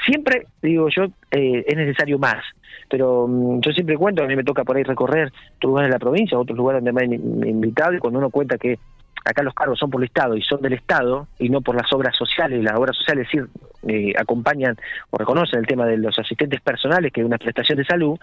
siempre, 0.05 0.47
digo 0.63 0.89
yo, 0.89 1.05
eh, 1.31 1.65
es 1.67 1.77
necesario 1.77 2.19
más. 2.19 2.45
Pero 2.91 3.27
mm, 3.27 3.61
yo 3.61 3.73
siempre 3.73 3.97
cuento, 3.97 4.23
a 4.23 4.27
mí 4.27 4.37
me 4.37 4.45
toca 4.45 4.65
por 4.65 4.77
ahí 4.77 4.83
recorrer 4.83 5.33
otros 5.57 5.71
lugares 5.71 5.89
de 5.89 5.95
la 5.95 5.99
provincia, 5.99 6.39
otros 6.39 6.57
lugares 6.57 6.85
donde 6.85 6.93
me 6.93 7.05
han 7.05 7.49
invitado, 7.49 7.95
y 7.95 7.99
cuando 7.99 8.19
uno 8.19 8.31
cuenta 8.31 8.59
que 8.59 8.79
acá 9.25 9.43
los 9.43 9.55
cargos 9.55 9.79
son 9.79 9.91
por 9.91 10.01
el 10.01 10.07
Estado 10.07 10.37
y 10.37 10.43
son 10.43 10.61
del 10.61 10.75
Estado 10.75 11.29
y 11.39 11.49
no 11.49 11.61
por 11.61 11.77
las 11.77 11.93
obras 11.93 12.17
sociales, 12.17 12.63
las 12.63 12.77
obras 12.77 12.97
sociales 12.97 13.29
sí, 13.31 13.39
eh, 13.87 14.13
acompañan 14.19 14.77
o 15.11 15.19
reconocen 15.19 15.61
el 15.61 15.67
tema 15.67 15.87
de 15.87 15.99
los 15.99 16.19
asistentes 16.19 16.61
personales, 16.61 17.13
que 17.13 17.21
es 17.21 17.27
una 17.27 17.39
prestación 17.39 17.79
de 17.79 17.85
salud, 17.85 18.19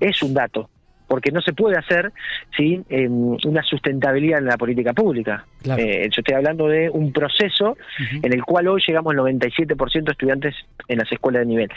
es 0.00 0.22
un 0.22 0.34
dato 0.34 0.68
porque 1.10 1.32
no 1.32 1.40
se 1.40 1.52
puede 1.52 1.76
hacer 1.76 2.12
sin 2.56 2.86
em, 2.88 3.36
una 3.44 3.64
sustentabilidad 3.64 4.38
en 4.38 4.44
la 4.44 4.56
política 4.56 4.92
pública. 4.92 5.44
Eh, 5.76 6.08
yo 6.08 6.20
estoy 6.20 6.34
hablando 6.36 6.68
de 6.68 6.88
un 6.88 7.12
proceso 7.12 7.76
en 7.98 8.32
el 8.32 8.44
cual 8.44 8.68
hoy 8.68 8.80
llegamos 8.86 9.12
al 9.12 9.18
97% 9.18 10.04
de 10.04 10.12
estudiantes 10.12 10.54
en 10.86 10.98
las 10.98 11.10
escuelas 11.10 11.40
de 11.40 11.46
nivel. 11.46 11.68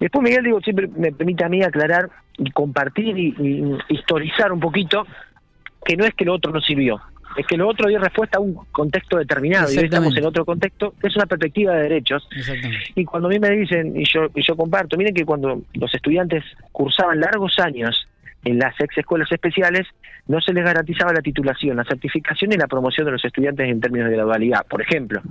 Después, 0.00 0.24
Miguel, 0.24 0.42
digo, 0.42 0.60
siempre 0.62 0.88
me 0.88 1.12
permite 1.12 1.44
a 1.44 1.48
mí 1.48 1.62
aclarar 1.62 2.10
y 2.38 2.50
compartir 2.50 3.16
y 3.16 3.78
historizar 3.88 4.50
un 4.52 4.58
poquito 4.58 5.06
que 5.84 5.96
no 5.96 6.04
es 6.04 6.12
que 6.14 6.24
lo 6.24 6.34
otro 6.34 6.50
no 6.50 6.60
sirvió 6.60 7.00
es 7.36 7.46
que 7.46 7.56
lo 7.56 7.68
otro 7.68 7.88
dio 7.88 7.98
respuesta 7.98 8.38
a 8.38 8.40
un 8.40 8.54
contexto 8.72 9.16
determinado 9.16 9.72
y 9.72 9.78
hoy 9.78 9.84
estamos 9.84 10.16
en 10.16 10.24
otro 10.24 10.44
contexto 10.44 10.94
que 11.00 11.08
es 11.08 11.16
una 11.16 11.26
perspectiva 11.26 11.74
de 11.74 11.82
derechos. 11.84 12.28
Y 12.94 13.04
cuando 13.04 13.28
a 13.28 13.30
mí 13.30 13.38
me 13.38 13.50
dicen 13.50 13.98
y 13.98 14.04
yo 14.04 14.26
y 14.34 14.42
yo 14.42 14.56
comparto 14.56 14.96
miren 14.96 15.14
que 15.14 15.24
cuando 15.24 15.62
los 15.74 15.94
estudiantes 15.94 16.44
cursaban 16.72 17.20
largos 17.20 17.58
años 17.58 18.06
en 18.44 18.58
las 18.58 18.78
ex 18.80 18.98
escuelas 18.98 19.30
especiales 19.30 19.86
no 20.26 20.40
se 20.40 20.52
les 20.52 20.64
garantizaba 20.64 21.12
la 21.12 21.22
titulación 21.22 21.76
la 21.76 21.84
certificación 21.84 22.52
y 22.52 22.56
la 22.56 22.66
promoción 22.66 23.06
de 23.06 23.12
los 23.12 23.24
estudiantes 23.24 23.68
en 23.68 23.80
términos 23.80 24.10
de 24.10 24.16
gradualidad 24.16 24.66
por 24.66 24.82
ejemplo. 24.82 25.22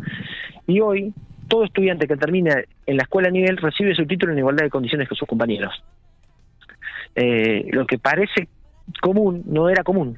Y 0.68 0.80
hoy 0.80 1.14
todo 1.48 1.66
estudiante 1.66 2.08
que 2.08 2.16
termina 2.16 2.56
en 2.86 2.98
la 2.98 3.04
escuela 3.04 3.28
a 3.28 3.32
nivel 3.32 3.58
recibe 3.58 3.94
su 3.94 4.06
título 4.06 4.32
en 4.32 4.40
igualdad 4.40 4.64
de 4.64 4.70
condiciones 4.70 5.10
que 5.10 5.16
sus 5.16 5.28
compañeros. 5.28 5.84
Eh, 7.14 7.68
lo 7.72 7.86
que 7.86 8.00
parece 8.00 8.48
común 9.02 9.44
no 9.46 9.70
era 9.70 9.84
común 9.84 10.18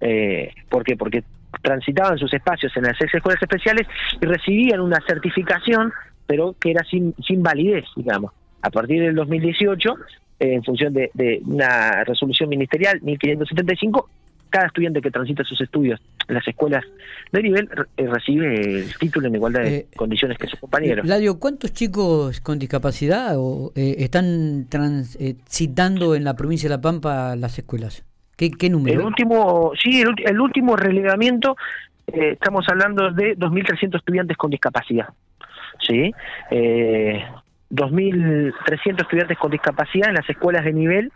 eh, 0.00 0.52
¿Por 0.68 0.84
qué? 0.84 0.96
Porque 0.96 1.24
transitaban 1.60 2.18
sus 2.18 2.32
espacios 2.32 2.72
en 2.76 2.84
las 2.84 3.00
escuelas 3.00 3.42
especiales 3.42 3.86
y 4.20 4.26
recibían 4.26 4.80
una 4.80 4.98
certificación, 5.06 5.92
pero 6.26 6.54
que 6.58 6.70
era 6.70 6.82
sin, 6.84 7.14
sin 7.26 7.42
validez, 7.42 7.84
digamos. 7.96 8.32
A 8.62 8.70
partir 8.70 9.02
del 9.02 9.14
2018, 9.14 9.94
eh, 10.40 10.54
en 10.54 10.64
función 10.64 10.94
de, 10.94 11.10
una 11.46 12.04
resolución 12.04 12.48
ministerial 12.48 13.00
1575, 13.02 14.08
cada 14.50 14.66
estudiante 14.66 15.00
que 15.00 15.10
transita 15.10 15.44
sus 15.44 15.60
estudios 15.60 15.98
en 16.28 16.34
las 16.34 16.46
escuelas 16.46 16.84
de 17.32 17.42
nivel 17.42 17.68
eh, 17.96 18.06
recibe 18.06 18.80
el 18.80 18.94
título 18.98 19.28
en 19.28 19.34
igualdad 19.34 19.62
de 19.62 19.86
condiciones 19.96 20.36
que 20.36 20.46
sus 20.46 20.60
compañeros. 20.60 21.06
Ladio, 21.06 21.38
¿cuántos 21.38 21.72
chicos 21.72 22.40
con 22.40 22.58
discapacidad 22.58 23.34
están 23.74 24.66
transitando 24.68 26.14
en 26.14 26.24
la 26.24 26.36
provincia 26.36 26.68
de 26.68 26.76
La 26.76 26.80
Pampa 26.82 27.34
las 27.34 27.58
escuelas? 27.58 28.04
¿Qué, 28.50 28.70
número? 28.70 29.00
El 29.00 29.06
último, 29.06 29.72
sí, 29.80 30.02
el, 30.02 30.40
último 30.40 30.76
relevamiento, 30.76 31.56
eh, 32.08 32.30
estamos 32.32 32.66
hablando 32.68 33.10
de 33.12 33.36
2.300 33.36 33.96
estudiantes 33.96 34.36
con 34.36 34.50
discapacidad. 34.50 35.08
¿sí? 35.86 36.12
Eh, 36.50 37.24
2.300 37.70 39.02
estudiantes 39.02 39.38
con 39.38 39.50
discapacidad 39.50 40.08
en 40.08 40.16
las 40.16 40.28
escuelas 40.28 40.64
de 40.64 40.72
nivel 40.72 41.12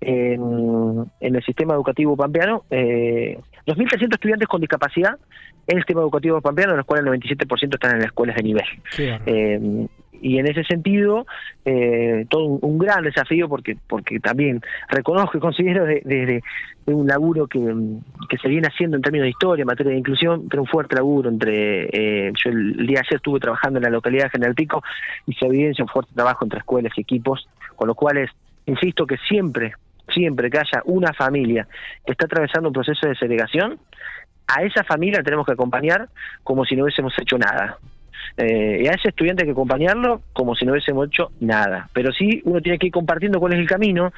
en, 0.00 1.10
el 1.20 1.44
sistema 1.44 1.74
educativo 1.74 2.16
pampeano. 2.16 2.64
Eh, 2.70 3.38
2.300 3.66 4.14
estudiantes 4.14 4.48
con 4.48 4.60
discapacidad 4.60 5.18
en 5.66 5.76
el 5.76 5.82
sistema 5.82 6.00
educativo 6.02 6.40
pampeano, 6.40 6.72
de 6.72 6.78
los 6.78 6.86
cuales 6.86 7.06
el 7.06 7.20
97% 7.20 7.74
están 7.74 7.92
en 7.92 7.98
las 7.98 8.06
escuelas 8.06 8.36
de 8.36 8.42
nivel. 8.42 8.64
Eh, 8.98 9.86
y 10.20 10.38
en 10.38 10.46
ese 10.46 10.64
sentido 10.64 11.26
eh, 11.64 12.26
todo 12.28 12.44
un, 12.44 12.78
gran 12.78 13.02
desafío 13.02 13.48
porque 13.48 13.76
porque 13.88 14.20
también 14.20 14.60
reconozco 14.88 15.38
y 15.38 15.40
considero 15.40 15.84
desde 15.84 16.42
de, 16.86 16.94
un 16.94 17.06
laburo 17.06 17.46
que, 17.46 17.60
que, 18.28 18.36
se 18.38 18.48
viene 18.48 18.66
haciendo 18.66 18.96
en 18.96 19.02
términos 19.02 19.24
de 19.24 19.30
historia, 19.30 19.62
en 19.62 19.66
materia 19.66 19.92
de 19.92 19.98
inclusión, 19.98 20.48
pero 20.48 20.62
un 20.62 20.68
fuerte 20.68 20.96
laburo 20.96 21.28
entre 21.28 21.84
eh, 21.92 22.32
yo 22.42 22.50
el, 22.50 22.86
día 22.86 23.00
ayer 23.00 23.16
estuve 23.16 23.38
trabajando 23.38 23.78
en 23.78 23.84
la 23.84 23.90
localidad 23.90 24.24
de 24.24 24.30
General 24.30 24.54
Pico 24.54 24.82
y 25.26 25.34
se 25.34 25.46
evidencia 25.46 25.84
un 25.84 25.88
fuerte 25.88 26.12
trabajo 26.14 26.44
entre 26.44 26.58
escuelas 26.58 26.92
y 26.96 27.02
equipos, 27.02 27.48
con 27.76 27.86
lo 27.86 27.94
cual 27.94 28.18
es, 28.18 28.30
insisto 28.66 29.06
que 29.06 29.16
siempre 29.28 29.74
siempre 30.12 30.50
que 30.50 30.58
haya 30.58 30.82
una 30.86 31.12
familia 31.12 31.68
que 32.04 32.12
está 32.12 32.26
atravesando 32.26 32.68
un 32.68 32.72
proceso 32.72 33.06
de 33.06 33.14
segregación, 33.14 33.78
a 34.48 34.62
esa 34.64 34.82
familia 34.84 35.22
tenemos 35.22 35.46
que 35.46 35.52
acompañar 35.52 36.08
como 36.42 36.64
si 36.64 36.74
no 36.74 36.84
hubiésemos 36.84 37.12
hecho 37.18 37.38
nada. 37.38 37.78
Eh, 38.36 38.82
y 38.84 38.86
a 38.86 38.92
ese 38.92 39.08
estudiante 39.08 39.42
hay 39.42 39.48
que 39.48 39.52
acompañarlo 39.52 40.22
como 40.32 40.54
si 40.54 40.64
no 40.64 40.72
hubiésemos 40.72 41.08
hecho 41.08 41.30
nada. 41.40 41.88
Pero 41.92 42.12
sí 42.12 42.42
uno 42.44 42.60
tiene 42.60 42.78
que 42.78 42.86
ir 42.86 42.92
compartiendo 42.92 43.40
cuál 43.40 43.54
es 43.54 43.58
el 43.58 43.68
camino, 43.68 44.12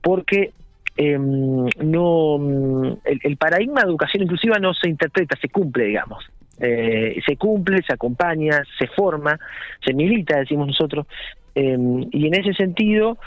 porque 0.00 0.52
em, 0.96 1.66
no 1.82 2.98
el, 3.04 3.36
paradigma 3.36 3.82
de 3.82 3.88
educación 3.88 4.24
inclusiva 4.24 4.58
no 4.58 4.74
se 4.74 4.88
interpreta, 4.88 5.36
se 5.40 5.48
cumple, 5.48 5.84
digamos. 5.84 6.24
Eh, 6.60 7.20
se 7.26 7.36
cumple, 7.36 7.82
se 7.82 7.94
acompaña, 7.94 8.62
se 8.78 8.86
forma, 8.88 9.38
se 9.84 9.94
milita, 9.94 10.38
decimos 10.38 10.68
nosotros, 10.68 11.06
em, 11.54 12.06
y 12.12 12.26
en 12.26 12.34
ese 12.34 12.52
sentido 12.54 13.18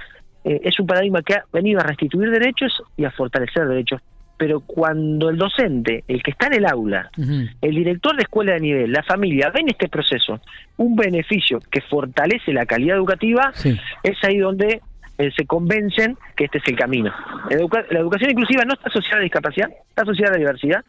eh, 0.45 0.61
es 0.63 0.79
un 0.79 0.87
paradigma 0.87 1.21
que 1.23 1.33
ha 1.33 1.45
venido 1.51 1.79
a 1.79 1.83
restituir 1.83 2.29
derechos 2.29 2.81
y 2.95 3.03
a 3.03 3.11
fortalecer 3.11 3.67
derechos 3.67 4.01
pero 4.37 4.59
cuando 4.59 5.29
el 5.29 5.37
docente, 5.37 6.03
el 6.07 6.21
que 6.21 6.31
está 6.31 6.47
en 6.47 6.55
el 6.55 6.65
aula, 6.65 7.09
el 7.17 7.75
director 7.75 8.15
de 8.15 8.23
escuela 8.23 8.53
de 8.53 8.59
nivel, 8.59 8.91
la 8.91 9.03
familia, 9.03 9.49
ven 9.49 9.69
este 9.69 9.87
proceso, 9.87 10.41
un 10.77 10.95
beneficio 10.95 11.59
que 11.71 11.81
fortalece 11.81 12.51
la 12.51 12.65
calidad 12.65 12.97
educativa, 12.97 13.53
es 14.03 14.23
ahí 14.23 14.37
donde 14.37 14.81
eh, 15.17 15.31
se 15.35 15.45
convencen 15.45 16.17
que 16.35 16.45
este 16.45 16.57
es 16.57 16.67
el 16.67 16.75
camino. 16.75 17.13
la 17.49 17.99
educación 17.99 18.31
inclusiva 18.31 18.65
no 18.65 18.73
está 18.73 18.89
asociada 18.89 19.15
a 19.15 19.19
la 19.19 19.23
discapacidad, 19.23 19.69
está 19.89 20.01
asociada 20.01 20.31
a 20.31 20.33
la 20.33 20.39
diversidad, 20.39 20.85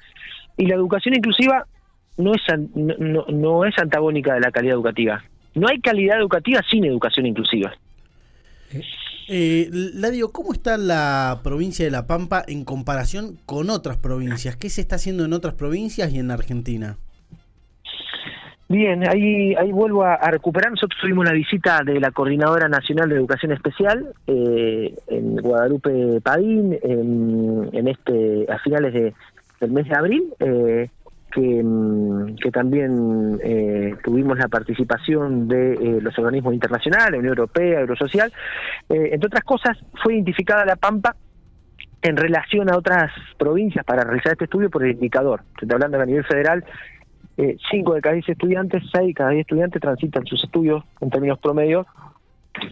y 0.56 0.66
la 0.66 0.74
educación 0.74 1.14
inclusiva 1.14 1.66
no 2.16 2.32
es, 2.34 2.42
no, 2.74 3.26
no 3.28 3.64
es 3.64 3.78
antagónica 3.78 4.34
de 4.34 4.40
la 4.40 4.50
calidad 4.50 4.74
educativa. 4.74 5.22
No 5.54 5.68
hay 5.68 5.80
calidad 5.80 6.18
educativa 6.18 6.60
sin 6.68 6.84
educación 6.84 7.26
inclusiva. 7.26 7.72
Eh, 9.28 9.68
Ladio, 9.72 10.30
¿cómo 10.30 10.52
está 10.52 10.76
la 10.76 11.40
provincia 11.42 11.84
de 11.84 11.90
La 11.90 12.06
Pampa 12.06 12.44
en 12.46 12.64
comparación 12.64 13.36
con 13.44 13.70
otras 13.70 13.96
provincias? 13.96 14.56
¿Qué 14.56 14.70
se 14.70 14.80
está 14.80 14.96
haciendo 14.96 15.24
en 15.24 15.32
otras 15.32 15.54
provincias 15.54 16.12
y 16.12 16.20
en 16.20 16.30
Argentina? 16.30 16.96
Bien, 18.68 19.08
ahí, 19.08 19.54
ahí 19.54 19.70
vuelvo 19.70 20.04
a, 20.04 20.16
recuperar. 20.30 20.70
Nosotros 20.70 21.00
tuvimos 21.00 21.24
una 21.24 21.32
visita 21.32 21.82
de 21.84 22.00
la 22.00 22.10
Coordinadora 22.10 22.68
Nacional 22.68 23.08
de 23.08 23.16
Educación 23.16 23.52
Especial 23.52 24.12
eh, 24.26 24.92
en 25.06 25.36
Guadalupe 25.36 26.20
Padín 26.20 26.76
en, 26.82 27.88
este 27.88 28.46
a 28.48 28.58
finales 28.58 28.92
de, 28.92 29.14
del 29.60 29.70
mes 29.70 29.88
de 29.88 29.94
abril. 29.94 30.24
Eh, 30.40 30.88
Mm, 31.36 32.36
que, 32.36 32.50
también 32.50 33.38
eh, 33.44 33.94
tuvimos 34.02 34.38
la 34.38 34.48
participación 34.48 35.48
de 35.48 35.74
eh, 35.74 36.00
los 36.00 36.18
organismos 36.18 36.54
internacionales, 36.54 37.18
Unión 37.18 37.32
Europea, 37.32 37.80
Eurosocial. 37.80 38.32
Eh, 38.88 39.10
entre 39.12 39.26
otras 39.26 39.44
cosas, 39.44 39.76
fue 40.02 40.14
identificada 40.14 40.64
La 40.64 40.76
Pampa 40.76 41.14
en 42.00 42.16
relación 42.16 42.70
a 42.70 42.76
otras 42.76 43.10
provincias 43.38 43.84
para 43.84 44.04
realizar 44.04 44.32
este 44.32 44.44
estudio 44.44 44.70
por 44.70 44.84
el 44.84 44.92
indicador. 44.92 45.42
Está 45.60 45.74
hablando 45.74 46.00
a 46.00 46.06
nivel 46.06 46.24
federal, 46.24 46.64
eh, 47.36 47.56
cinco 47.70 47.94
de 47.94 48.00
cada 48.00 48.14
diez 48.14 48.28
estudiantes, 48.28 48.82
seis 48.94 49.08
de 49.08 49.14
cada 49.14 49.30
diez 49.30 49.42
estudiantes 49.42 49.82
transitan 49.82 50.24
sus 50.24 50.42
estudios 50.42 50.84
en 51.00 51.10
términos 51.10 51.38
promedios 51.38 51.86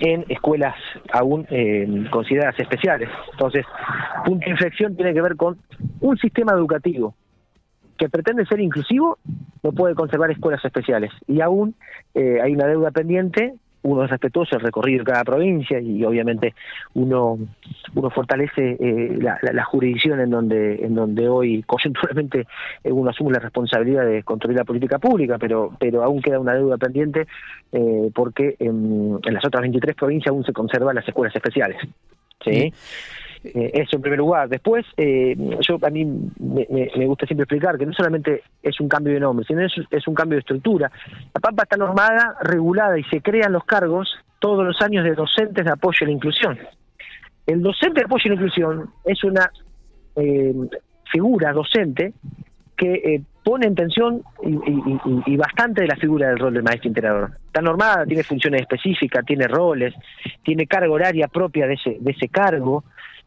en 0.00 0.24
escuelas 0.30 0.74
aún 1.12 1.46
consideradas 2.10 2.58
especiales. 2.58 3.10
Entonces, 3.32 3.66
punto 4.24 4.46
de 4.46 4.52
inflexión 4.52 4.96
tiene 4.96 5.12
que 5.12 5.20
ver 5.20 5.36
con 5.36 5.58
un 6.00 6.16
sistema 6.16 6.52
educativo 6.52 7.14
que 7.96 8.08
pretende 8.08 8.46
ser 8.46 8.60
inclusivo 8.60 9.18
no 9.62 9.72
puede 9.72 9.94
conservar 9.94 10.30
escuelas 10.30 10.64
especiales. 10.64 11.10
Y 11.26 11.40
aún 11.40 11.74
eh, 12.14 12.38
hay 12.42 12.52
una 12.52 12.66
deuda 12.66 12.90
pendiente, 12.90 13.54
uno 13.82 14.04
es 14.04 14.10
respetuoso 14.10 14.56
el 14.56 14.62
recorrido 14.62 15.04
cada 15.04 15.24
provincia 15.24 15.78
y 15.78 16.02
obviamente 16.04 16.54
uno 16.94 17.38
uno 17.94 18.10
fortalece 18.10 18.76
eh, 18.80 19.18
la, 19.20 19.64
jurisdicción 19.64 20.20
en 20.20 20.30
donde 20.30 20.76
en 20.76 20.94
donde 20.94 21.28
hoy 21.28 21.62
coyunturalmente 21.66 22.46
eh, 22.82 22.92
uno 22.92 23.10
asume 23.10 23.32
la 23.32 23.40
responsabilidad 23.40 24.06
de 24.06 24.22
construir 24.22 24.56
la 24.56 24.64
política 24.64 24.98
pública, 24.98 25.36
pero 25.38 25.72
pero 25.78 26.02
aún 26.02 26.22
queda 26.22 26.38
una 26.38 26.54
deuda 26.54 26.78
pendiente 26.78 27.26
porque 28.14 28.54
en, 28.60 29.18
las 29.24 29.44
otras 29.44 29.62
23 29.62 29.96
provincias 29.96 30.30
aún 30.30 30.44
se 30.44 30.52
conservan 30.52 30.94
las 30.94 31.08
escuelas 31.08 31.34
especiales. 31.34 31.76
¿sí? 32.44 32.72
Eh, 33.44 33.70
eso 33.74 33.96
en 33.96 34.02
primer 34.02 34.18
lugar. 34.18 34.48
Después, 34.48 34.86
eh, 34.96 35.36
yo 35.60 35.78
a 35.82 35.90
mí 35.90 36.04
me, 36.04 37.06
gusta 37.06 37.26
siempre 37.26 37.44
explicar 37.44 37.76
que 37.76 37.84
no 37.84 37.92
solamente 37.92 38.42
es 38.62 38.80
un 38.80 38.88
cambio 38.88 39.12
de 39.12 39.20
nombre, 39.20 39.44
sino 39.46 39.64
es, 39.64 39.72
es 39.90 40.08
un 40.08 40.14
cambio 40.14 40.36
de 40.36 40.40
estructura. 40.40 40.90
La 41.34 41.40
Pampa 41.40 41.64
está 41.64 41.76
normada, 41.76 42.36
regulada 42.40 42.98
y 42.98 43.04
se 43.04 43.20
crean 43.20 43.52
los 43.52 43.64
cargos 43.64 44.08
todos 44.38 44.64
los 44.64 44.80
años 44.80 45.04
de 45.04 45.14
docentes 45.14 45.64
de 45.64 45.70
apoyo 45.70 45.98
a 46.02 46.06
la 46.06 46.12
inclusión. 46.12 46.58
El 47.46 47.60
docente 47.60 48.00
de 48.00 48.06
apoyo 48.06 48.24
a 48.24 48.28
la 48.28 48.34
inclusión 48.34 48.90
es 49.04 49.22
una 49.24 49.50
eh, 50.16 50.54
figura 51.12 51.52
docente 51.52 52.14
que 52.76 52.92
eh, 52.92 53.22
pone 53.44 53.66
en 53.66 53.74
tensión 53.74 54.22
y, 54.42 55.36
bastante 55.36 55.82
de 55.82 55.88
la 55.88 55.96
figura 55.96 56.28
del 56.28 56.38
rol 56.38 56.54
del 56.54 56.62
maestro 56.62 56.88
integrador. 56.88 57.32
Está 57.46 57.60
normada, 57.60 58.06
tiene 58.06 58.22
funciones 58.22 58.62
específicas, 58.62 59.24
tiene 59.24 59.46
roles, 59.46 59.94
tiene 60.42 60.66
carga 60.66 60.90
horaria 60.90 61.28
propia 61.28 61.66
de 61.66 61.74
ese, 61.74 61.98
de 62.00 62.10
ese 62.10 62.28
cargo, 62.28 62.84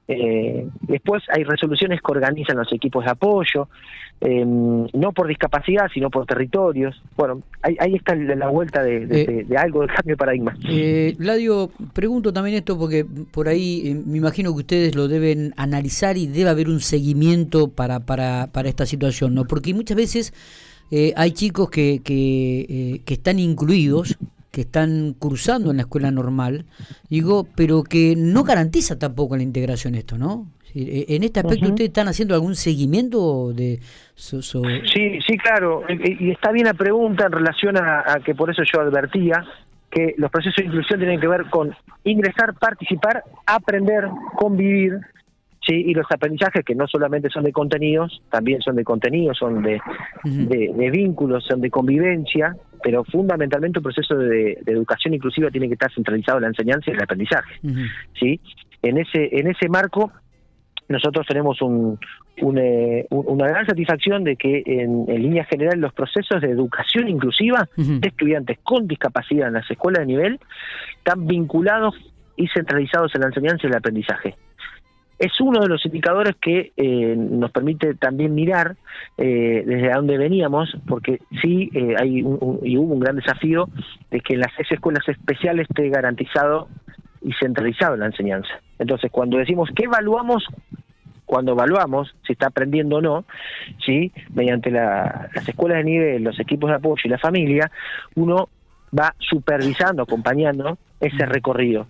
eh, 0.08 0.66
después 0.82 1.22
hay 1.28 1.44
resoluciones 1.44 2.00
que 2.00 2.12
organizan 2.12 2.56
los 2.56 2.72
equipos 2.72 3.04
de 3.04 3.12
apoyo, 3.12 3.68
em, 4.22 4.88
no 4.94 5.12
por 5.12 5.28
discapacidad, 5.28 5.88
sino 5.94 6.10
por 6.10 6.26
territorios. 6.26 7.02
Bueno, 7.18 7.44
ahí, 7.62 7.96
está 7.96 8.16
la 8.16 8.48
vuelta 8.48 8.84
de, 8.84 9.06
eh, 9.10 9.46
algo 9.58 9.82
de 9.82 9.88
cambio 9.88 10.14
de 10.14 10.18
paradigma. 10.18 10.58
Eh, 10.70 11.16
Ladio, 11.20 11.72
pregunto 11.94 12.32
también 12.32 12.56
esto 12.56 12.78
porque 12.78 13.06
por 13.06 13.50
ahí 13.50 13.84
eh, 13.86 14.02
me 14.06 14.18
imagino 14.18 14.54
que 14.54 14.60
ustedes 14.60 14.96
lo 14.96 15.10
deben 15.10 15.54
analizar 15.58 16.18
y 16.18 16.28
debe 16.28 16.50
haber 16.50 16.70
un 16.70 16.80
seguimiento 16.80 17.70
para, 17.70 18.00
para, 18.00 18.48
para 18.48 18.70
esta 18.70 18.86
situación, 18.86 19.36
¿no? 19.36 19.44
Porque 19.44 19.74
muchas 19.74 19.98
veces 19.98 20.34
hay 21.18 21.32
chicos 21.32 21.70
que, 21.70 22.00
que, 22.02 23.02
que 23.04 23.14
están 23.14 23.40
incluidos 23.40 24.18
que 24.58 24.62
están 24.62 25.14
cursando 25.14 25.70
en 25.70 25.78
la 25.78 25.84
escuela 25.84 26.10
normal, 26.10 26.66
digo, 27.12 27.46
pero 27.56 27.84
que 27.84 28.16
no 28.18 28.44
garantiza 28.44 28.98
tampoco 28.98 29.38
la 29.38 29.44
integración 29.44 29.94
esto, 29.94 30.18
¿no? 30.18 30.48
E, 30.74 31.06
en 31.10 31.22
este 31.22 31.42
aspecto, 31.42 31.68
¿ustedes 31.68 31.90
están 31.90 32.08
haciendo 32.08 32.34
algún 32.34 32.56
seguimiento 32.56 33.54
de...? 33.54 33.80
Sí, 34.16 34.42
sí, 34.42 35.38
claro, 35.38 35.84
y 35.88 36.32
está 36.32 36.52
bien 36.52 36.66
la 36.66 36.74
pregunta 36.74 37.28
en 37.28 37.34
relación 37.34 37.78
a, 37.78 38.20
que 38.26 38.34
por 38.34 38.50
eso 38.50 38.64
yo 38.64 38.82
advertía 38.82 39.46
que 39.92 40.16
los 40.18 40.32
procesos 40.32 40.56
de 40.58 40.66
inclusión 40.66 41.00
tienen 41.02 41.20
que 41.20 41.28
ver 41.28 41.52
con 41.52 41.76
ingresar, 42.04 42.56
participar, 42.56 43.26
aprender, 43.46 44.06
convivir, 44.38 45.02
¿sí? 45.68 45.76
y 45.88 45.94
los 45.94 46.06
aprendizajes 46.10 46.64
que 46.64 46.76
no 46.76 46.88
solamente 46.88 47.30
son 47.30 47.44
de 47.44 47.52
contenidos, 47.52 48.22
también 48.32 48.62
son 48.62 48.76
de 48.76 48.84
contenidos, 48.84 49.38
son 49.38 49.62
de, 49.62 49.80
de 50.24 50.90
vínculos, 50.92 51.46
son 51.46 51.62
de 51.62 51.70
convivencia, 51.70 52.56
pero 52.84 53.04
fundamentalmente 53.04 53.80
un 53.80 53.84
proceso 53.84 54.16
de, 54.16 54.58
educación 54.66 55.14
inclusiva 55.14 55.52
tiene 55.52 55.68
que 55.68 55.74
estar 55.74 55.92
centralizado 55.94 56.38
en 56.38 56.44
la 56.44 56.48
enseñanza 56.50 56.92
y 56.92 56.94
el 56.94 57.04
aprendizaje. 57.04 57.60
¿sí? 58.20 58.40
En 58.82 58.98
ese 58.98 59.30
en 59.32 59.48
ese 59.48 59.68
marco 59.70 60.12
nosotros 60.90 61.28
tenemos 61.28 61.62
un, 61.62 62.00
eh, 62.38 63.06
una 63.10 63.48
gran 63.48 63.66
satisfacción 63.66 64.24
de 64.24 64.38
que 64.38 64.64
en, 64.66 65.04
en 65.10 65.22
línea 65.22 65.44
general 65.44 65.80
los 65.80 65.94
procesos 65.94 66.42
de 66.42 66.50
educación 66.50 67.10
inclusiva 67.10 67.68
de 67.76 68.08
estudiantes 68.08 68.60
con 68.64 68.88
discapacidad 68.88 69.50
en 69.50 69.56
las 69.56 69.70
escuelas 69.70 70.00
de 70.00 70.06
nivel 70.06 70.40
están 70.98 71.28
vinculados 71.28 71.94
y 72.38 72.48
centralizados 72.48 73.14
en 73.16 73.22
la 73.22 73.28
enseñanza 73.28 73.68
y 73.68 73.68
el 73.68 73.76
aprendizaje 73.76 74.36
es 75.20 75.40
uno 75.42 75.62
de 75.62 75.68
los 75.68 75.84
indicadores 75.86 76.36
que 76.36 76.74
eh, 76.78 77.16
nos 77.18 77.52
permite 77.52 77.96
también 77.96 78.36
mirar 78.36 78.76
eh, 79.18 79.64
desde 79.66 79.92
dónde 79.92 80.18
veníamos, 80.18 80.76
porque 80.88 81.20
sí 81.42 81.70
eh, 81.74 81.96
hay 82.00 82.22
un, 82.22 82.60
y 82.64 82.78
hubo 82.78 82.94
un 82.94 83.00
gran 83.00 83.16
desafío 83.16 83.68
de 84.12 84.20
que 84.20 84.36
en 84.36 84.42
las 84.42 84.52
escuelas 84.70 85.08
especiales 85.08 85.68
esté 85.70 85.90
garantizado 85.90 86.68
y 87.22 87.34
centralizado 87.34 87.96
la 87.98 88.06
enseñanza. 88.06 88.50
Entonces, 88.78 89.12
cuando 89.12 89.38
decimos 89.38 89.70
que 89.76 89.86
evaluamos, 89.86 90.46
cuando 91.26 91.54
evaluamos 91.54 92.16
si 92.26 92.34
está 92.34 92.48
aprendiendo 92.48 92.98
o 92.98 93.02
no, 93.02 93.26
sí, 93.86 94.12
mediante 94.34 94.70
las 94.70 95.48
escuelas 95.48 95.80
de 95.80 95.84
nivel, 95.84 96.24
los 96.24 96.40
equipos 96.40 96.70
de 96.70 96.76
apoyo 96.76 97.02
y 97.04 97.10
la 97.10 97.18
familia, 97.18 97.72
uno 98.16 98.50
va 98.98 99.16
supervisando, 99.18 100.04
acompañando 100.04 100.78
ese 101.00 101.26
recorrido. 101.26 101.88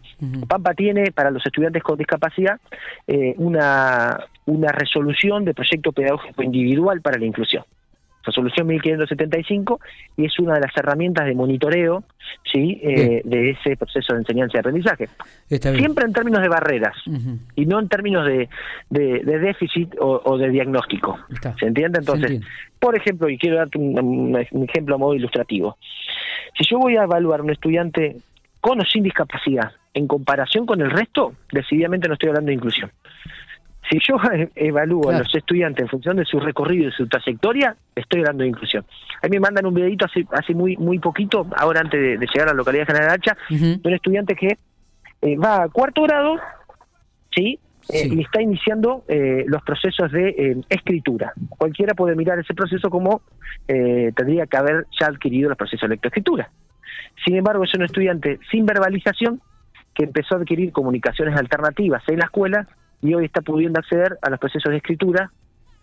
Pampa 0.48 0.74
tiene 0.74 1.12
para 1.12 1.32
los 1.32 1.46
estudiantes 1.46 1.84
con 1.84 1.98
discapacidad 1.98 2.60
eh, 3.08 3.34
una, 3.38 4.20
una 4.46 4.72
resolución 4.72 5.46
de 5.46 5.54
proyecto 5.54 5.92
pedagógico 5.92 6.44
individual 6.44 7.02
para 7.02 7.18
la 7.18 7.26
inclusión. 7.26 7.64
Resolución 8.24 8.68
1575 8.68 9.80
y 10.18 10.26
es 10.26 10.38
una 10.40 10.56
de 10.56 10.60
las 10.60 10.76
herramientas 10.76 11.26
de 11.26 11.34
monitoreo 11.34 12.04
sí 12.52 12.78
eh, 12.84 13.22
de 13.24 13.52
ese 13.52 13.78
proceso 13.78 14.14
de 14.14 14.20
enseñanza 14.20 14.58
y 14.58 14.60
aprendizaje. 14.60 15.08
Siempre 15.48 16.06
en 16.06 16.12
términos 16.12 16.42
de 16.42 16.50
barreras 16.50 16.96
y 17.56 17.66
no 17.66 17.80
en 17.80 17.88
términos 17.88 18.26
de, 18.26 18.50
de, 18.90 19.40
déficit 19.40 19.96
o, 19.98 20.38
de 20.38 20.50
diagnóstico. 20.50 21.18
¿Se 21.58 21.68
entiende? 21.68 22.00
Entonces, 22.00 22.42
por 22.80 22.98
ejemplo, 22.98 23.30
y 23.30 23.38
quiero 23.38 23.58
darte 23.58 23.78
un, 23.78 24.38
un 24.52 24.64
ejemplo 24.66 24.96
a 24.96 24.98
modo 24.98 25.14
ilustrativo. 25.16 25.78
Si 26.58 26.66
yo 26.70 26.80
voy 26.80 26.98
a 26.98 27.04
evaluar 27.04 27.40
a 27.40 27.44
un 27.44 27.52
estudiante 27.52 28.18
con 28.68 28.82
o 28.82 28.84
sin 28.84 29.02
discapacidad 29.02 29.72
en 29.94 30.08
comparación 30.08 30.66
con 30.66 30.82
el 30.82 30.92
resto, 30.92 31.34
decididamente 31.54 32.10
no 32.10 32.16
estoy 32.16 32.28
hablando 32.28 32.50
de 32.50 32.56
inclusión. 32.56 32.92
Si 33.90 33.98
yo 34.06 34.18
evalúo 34.56 35.10
a 35.10 35.20
los 35.20 35.34
estudiantes 35.34 35.84
en 35.84 35.88
función 35.88 36.18
de 36.18 36.26
su 36.26 36.38
recorrido 36.38 36.84
y 36.84 36.86
de 36.88 36.92
su 36.92 37.08
trayectoria, 37.08 37.78
estoy 37.96 38.20
hablando 38.20 38.44
de 38.44 38.50
inclusión. 38.50 38.84
A 39.24 39.28
mí 39.28 39.38
me 39.38 39.40
mandan 39.40 39.68
un 39.68 39.74
videito 39.74 40.04
hace, 40.04 40.28
hace 40.32 40.54
muy 40.54 40.76
muy 40.76 41.00
poquito, 41.00 41.48
ahora 41.56 41.80
antes 41.80 42.20
de, 42.20 42.28
llegar 42.28 42.50
a 42.50 42.52
la 42.52 42.56
localidad 42.56 42.86
de 42.86 42.94
General 42.94 43.12
Hacha, 43.12 43.38
de 43.50 43.80
un 43.82 43.94
estudiante 43.94 44.36
que 44.36 44.58
eh, 45.22 45.38
va 45.38 45.64
a 45.64 45.70
cuarto 45.70 46.02
grado, 46.02 46.36
¿sí? 47.34 47.60
Eh, 47.94 48.10
y 48.12 48.20
está 48.20 48.42
iniciando 48.42 49.06
eh, 49.08 49.46
los 49.48 49.64
procesos 49.64 50.12
de 50.12 50.62
escritura. 50.68 51.32
Cualquiera 51.58 51.94
puede 51.94 52.18
mirar 52.18 52.38
ese 52.38 52.54
proceso 52.54 52.90
como 52.90 53.22
tendría 53.66 54.46
que 54.46 54.58
haber 54.58 54.88
ya 55.00 55.08
adquirido 55.08 55.48
los 55.48 55.58
procesos 55.58 55.88
de 55.88 55.96
lectoescritura. 55.96 56.52
Sin 57.26 57.36
embargo, 57.36 57.64
es 57.64 57.74
un 57.74 57.84
estudiante 57.84 58.40
sin 58.52 58.66
verbalización 58.66 59.42
que 59.94 60.04
empezó 60.04 60.36
a 60.36 60.40
adquirir 60.40 60.72
comunicaciones 60.72 61.36
alternativas 61.36 62.04
en 62.08 62.20
la 62.20 62.26
escuela 62.26 62.68
y 63.02 63.14
hoy 63.14 63.26
está 63.26 63.42
pudiendo 63.42 63.80
acceder 63.80 64.18
a 64.22 64.30
los 64.30 64.40
procesos 64.40 64.72
de 64.72 64.78
escritura 64.78 65.32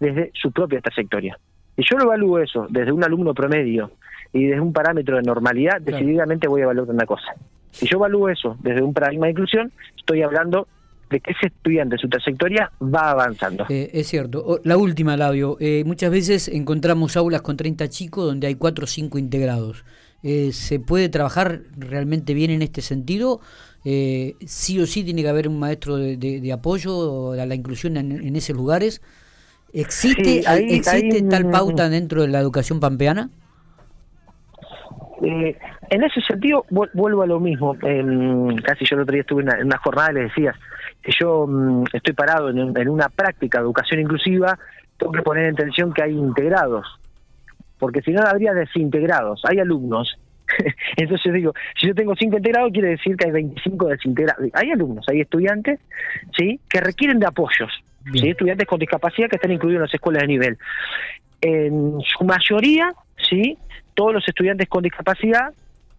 desde 0.00 0.30
su 0.34 0.52
propia 0.52 0.80
trayectoria. 0.80 1.38
Y 1.76 1.82
yo 1.88 1.96
lo 1.98 2.04
evalúo 2.04 2.38
eso 2.38 2.66
desde 2.70 2.92
un 2.92 3.02
alumno 3.02 3.34
promedio 3.34 3.90
y 4.32 4.44
desde 4.44 4.60
un 4.60 4.72
parámetro 4.72 5.16
de 5.16 5.22
normalidad, 5.22 5.80
decididamente 5.80 6.48
voy 6.48 6.60
a 6.60 6.64
evaluar 6.64 6.90
una 6.90 7.06
cosa. 7.06 7.34
Si 7.70 7.86
yo 7.86 7.98
evalúo 7.98 8.28
eso 8.28 8.56
desde 8.60 8.82
un 8.82 8.92
paradigma 8.94 9.26
de 9.26 9.32
inclusión, 9.32 9.72
estoy 9.96 10.22
hablando 10.22 10.68
de 11.10 11.20
que 11.20 11.32
ese 11.32 11.46
estudiante, 11.46 11.96
su 11.98 12.08
trayectoria 12.08 12.70
va 12.82 13.10
avanzando. 13.10 13.66
Eh, 13.68 13.90
es 13.92 14.08
cierto. 14.08 14.60
La 14.64 14.76
última, 14.76 15.16
Labio. 15.16 15.56
Eh, 15.60 15.82
muchas 15.84 16.10
veces 16.10 16.48
encontramos 16.48 17.16
aulas 17.16 17.42
con 17.42 17.56
30 17.56 17.88
chicos 17.88 18.24
donde 18.24 18.46
hay 18.46 18.54
4 18.54 18.84
o 18.84 18.86
5 18.86 19.18
integrados. 19.18 19.84
Eh, 20.26 20.52
¿Se 20.52 20.80
puede 20.80 21.10
trabajar 21.10 21.60
realmente 21.76 22.32
bien 22.32 22.50
en 22.50 22.62
este 22.62 22.80
sentido? 22.80 23.40
Eh, 23.84 24.36
¿Sí 24.46 24.80
o 24.80 24.86
sí 24.86 25.04
tiene 25.04 25.20
que 25.20 25.28
haber 25.28 25.48
un 25.48 25.58
maestro 25.58 25.96
de, 25.96 26.50
apoyo 26.50 27.32
a 27.32 27.44
la 27.44 27.54
inclusión 27.54 27.98
en, 27.98 28.34
esos 28.34 28.56
lugares? 28.56 29.02
¿Existe, 29.74 30.42
¿existe 30.74 31.22
tal 31.28 31.50
pauta 31.50 31.90
dentro 31.90 32.22
de 32.22 32.28
la 32.28 32.40
educación 32.40 32.80
pampeana? 32.80 33.28
Eh, 35.22 35.58
en 35.90 36.02
ese 36.02 36.22
sentido, 36.22 36.64
vuelvo 36.70 37.20
a 37.20 37.26
lo 37.26 37.38
mismo. 37.38 37.76
casi 38.64 38.86
yo 38.86 38.96
el 38.96 39.02
otro 39.02 39.12
día 39.12 39.20
estuve 39.20 39.42
en 39.42 39.66
una, 39.66 39.76
jornada 39.76 40.10
y 40.12 40.14
les 40.14 40.28
decía 40.28 40.54
que 41.02 41.12
yo 41.20 41.46
mm, 41.46 41.84
estoy 41.92 42.14
parado 42.14 42.48
en, 42.48 42.74
en, 42.74 42.88
una 42.88 43.10
práctica 43.10 43.58
de 43.58 43.64
educación 43.64 44.00
inclusiva, 44.00 44.58
tengo 44.96 45.12
que 45.12 45.20
poner 45.20 45.44
en 45.44 45.54
tensión 45.54 45.92
que 45.92 46.02
hay 46.02 46.12
integrados 46.12 46.86
porque 47.84 48.00
si 48.00 48.12
no 48.12 48.22
habría 48.22 48.54
desintegrados, 48.54 49.42
hay 49.44 49.58
alumnos. 49.58 50.18
Entonces 50.96 51.34
digo, 51.34 51.52
si 51.78 51.86
yo 51.86 51.94
tengo 51.94 52.14
cinco 52.16 52.38
integrados, 52.38 52.72
quiere 52.72 52.88
decir 52.88 53.14
que 53.14 53.26
hay 53.26 53.32
25 53.32 53.88
desintegrados. 53.88 54.48
Hay 54.54 54.70
alumnos, 54.70 55.04
hay 55.06 55.20
estudiantes, 55.20 55.80
¿sí? 56.34 56.58
Que 56.66 56.80
requieren 56.80 57.18
de 57.18 57.26
apoyos, 57.26 57.70
¿sí? 58.14 58.30
Estudiantes 58.30 58.66
con 58.66 58.78
discapacidad 58.78 59.28
que 59.28 59.36
están 59.36 59.52
incluidos 59.52 59.80
en 59.80 59.82
las 59.82 59.92
escuelas 59.92 60.22
de 60.22 60.28
nivel. 60.28 60.58
En 61.42 61.98
su 62.00 62.24
mayoría, 62.24 62.90
¿sí? 63.18 63.58
Todos 63.92 64.14
los 64.14 64.26
estudiantes 64.26 64.66
con 64.66 64.82
discapacidad 64.82 65.52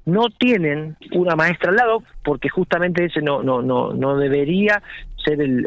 no 0.06 0.30
tienen 0.30 0.96
una 1.12 1.36
maestra 1.36 1.72
al 1.72 1.78
lado 1.78 2.04
porque 2.24 2.50
justamente 2.50 3.06
ese 3.06 3.22
no 3.22 3.42
no 3.42 3.62
no 3.62 3.94
no 3.94 4.18
debería 4.18 4.82
ser 5.24 5.42
el, 5.42 5.66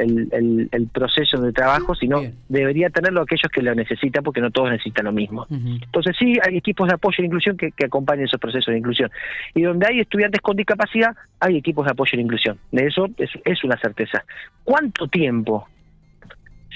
el, 0.71 0.87
proceso 0.93 1.41
de 1.41 1.53
trabajo 1.53 1.95
sino 1.97 2.23
debería 2.49 2.91
tenerlo 2.91 3.23
aquellos 3.23 3.51
que 3.53 3.61
lo 3.61 3.75
necesitan 3.75 4.23
porque 4.23 4.41
no 4.41 4.53
todos 4.53 4.71
necesitan 4.71 5.07
lo 5.07 5.13
mismo. 5.13 5.47
Entonces 5.51 6.15
sí 6.17 6.39
hay 6.47 6.57
equipos 6.57 6.87
de 6.87 6.95
apoyo 6.95 7.17
e 7.19 7.27
inclusión 7.27 7.57
que, 7.57 7.73
que 7.73 7.87
acompañan 7.87 8.27
esos 8.27 8.39
procesos 8.39 8.73
de 8.73 8.79
inclusión. 8.79 9.11
Y 9.55 9.63
donde 9.63 9.87
hay 9.89 10.01
estudiantes 10.01 10.41
con 10.41 10.57
discapacidad 10.57 11.17
hay 11.41 11.57
equipos 11.57 11.85
de 11.87 11.91
apoyo 11.91 12.13
e 12.17 12.21
inclusión. 12.21 12.59
De 12.71 12.87
eso 12.87 13.09
es, 13.17 13.31
es 13.45 13.65
una 13.65 13.77
certeza. 13.79 14.25
Cuánto 14.63 15.09
tiempo 15.09 15.67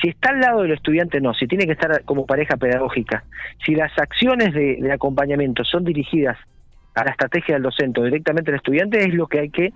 si 0.00 0.08
está 0.08 0.30
al 0.30 0.40
lado 0.40 0.62
del 0.62 0.72
estudiante, 0.72 1.20
no, 1.20 1.32
si 1.32 1.46
tiene 1.46 1.64
que 1.64 1.72
estar 1.72 2.02
como 2.04 2.26
pareja 2.26 2.56
pedagógica, 2.56 3.22
si 3.64 3.76
las 3.76 3.96
acciones 3.96 4.52
de, 4.52 4.78
de 4.80 4.92
acompañamiento 4.92 5.62
son 5.62 5.84
dirigidas 5.84 6.36
a 6.94 7.04
la 7.04 7.10
estrategia 7.10 7.54
del 7.54 7.62
docente 7.62 8.00
o 8.00 8.04
directamente 8.04 8.50
al 8.50 8.56
estudiante 8.56 9.02
es 9.02 9.14
lo 9.14 9.26
que 9.26 9.40
hay 9.40 9.50
que 9.50 9.72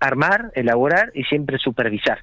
armar, 0.00 0.52
elaborar 0.54 1.10
y 1.14 1.24
siempre 1.24 1.58
supervisar. 1.58 2.18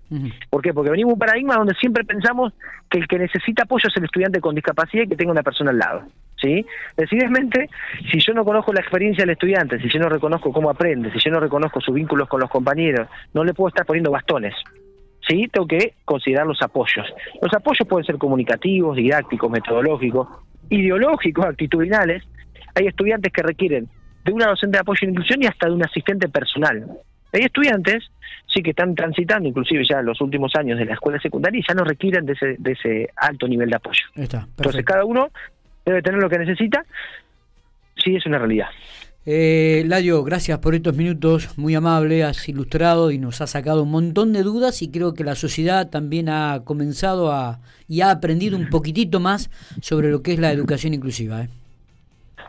¿Por 0.50 0.62
qué? 0.62 0.74
Porque 0.74 0.92
venimos 0.92 1.14
un 1.14 1.20
paradigma 1.20 1.56
donde 1.56 1.74
siempre 1.76 2.04
pensamos 2.04 2.54
que 2.90 3.00
el 3.00 3.08
que 3.08 3.18
necesita 3.18 3.64
apoyo 3.64 3.90
es 3.90 3.98
el 3.98 4.06
estudiante 4.06 4.40
con 4.40 4.56
discapacidad 4.56 5.04
y 5.04 5.08
que 5.08 5.16
tenga 5.16 5.32
una 5.32 5.44
persona 5.44 5.72
al 5.72 5.80
lado. 5.80 6.04
¿Sí? 6.40 6.66
Decididamente, 6.98 7.70
si 8.12 8.20
yo 8.20 8.34
no 8.34 8.44
conozco 8.44 8.74
la 8.74 8.82
experiencia 8.82 9.22
del 9.22 9.32
estudiante, 9.32 9.80
si 9.80 9.90
yo 9.90 10.00
no 10.00 10.10
reconozco 10.10 10.52
cómo 10.52 10.72
aprende, 10.72 11.12
si 11.12 11.20
yo 11.20 11.30
no 11.30 11.40
reconozco 11.40 11.80
sus 11.82 11.94
vínculos 11.94 12.28
con 12.28 12.40
los 12.40 12.50
compañeros, 12.50 13.08
no 13.34 13.44
le 13.44 13.54
puedo 13.54 13.70
estar 13.70 13.86
poniendo 13.86 14.10
bastones. 14.10 14.56
¿Sí? 15.28 15.48
Tengo 15.52 15.68
que 15.68 15.94
considerar 16.04 16.48
los 16.48 16.60
apoyos. 16.64 17.06
Los 17.42 17.54
apoyos 17.54 17.88
pueden 17.88 18.06
ser 18.06 18.18
comunicativos, 18.18 18.98
didácticos, 18.98 19.52
metodológicos, 19.52 20.28
ideológicos, 20.70 21.46
actitudinales. 21.46 22.24
Hay 22.76 22.88
estudiantes 22.88 23.32
que 23.32 23.42
requieren 23.42 23.88
de 24.24 24.32
una 24.32 24.48
docente 24.48 24.78
de 24.78 24.82
apoyo 24.82 25.00
en 25.04 25.12
inclusión 25.12 25.42
y 25.42 25.48
hasta 25.48 25.68
de 25.68 25.74
un 25.74 25.84
asistente 25.84 26.30
personal. 26.30 26.86
Hay 27.34 27.42
estudiantes, 27.42 28.12
sí, 28.48 28.62
que 28.62 28.72
están 28.72 28.94
transitando, 28.94 29.48
inclusive 29.48 29.84
ya 29.90 30.02
los 30.02 30.20
últimos 30.22 30.54
años 30.56 30.78
de 30.78 30.86
la 30.86 30.94
escuela 30.94 31.20
secundaria, 31.20 31.60
y 31.60 31.64
ya 31.68 31.74
no 31.74 31.84
requieren 31.84 32.26
de 32.26 32.34
ese, 32.34 32.56
de 32.60 32.72
ese 32.74 33.10
alto 33.16 33.48
nivel 33.48 33.70
de 33.70 33.76
apoyo. 33.76 34.04
Entonces, 34.16 34.86
cada 34.86 35.06
uno 35.06 35.30
debe 35.86 36.02
tener 36.02 36.22
lo 36.22 36.30
que 36.30 36.40
necesita, 36.40 36.86
sí, 37.96 38.16
es 38.16 38.26
una 38.26 38.38
realidad. 38.38 38.68
Eh, 39.24 39.84
Ladio, 39.86 40.24
gracias 40.24 40.58
por 40.60 40.74
estos 40.74 40.98
minutos, 40.98 41.56
muy 41.56 41.76
amable, 41.76 42.24
has 42.24 42.50
ilustrado 42.50 43.12
y 43.12 43.20
nos 43.20 43.40
ha 43.40 43.46
sacado 43.46 43.84
un 43.84 43.92
montón 43.92 44.34
de 44.34 44.42
dudas 44.42 44.82
y 44.82 44.90
creo 44.90 45.14
que 45.14 45.24
la 45.24 45.36
sociedad 45.36 45.92
también 45.92 46.28
ha 46.28 46.62
comenzado 46.66 47.32
a 47.32 47.60
y 47.88 48.02
ha 48.02 48.10
aprendido 48.10 48.58
un 48.58 48.70
poquitito 48.70 49.20
más 49.20 49.52
sobre 49.80 50.10
lo 50.10 50.24
que 50.24 50.34
es 50.34 50.40
la 50.40 50.52
educación 50.52 50.96
inclusiva. 50.96 51.44
¿eh? 51.44 51.50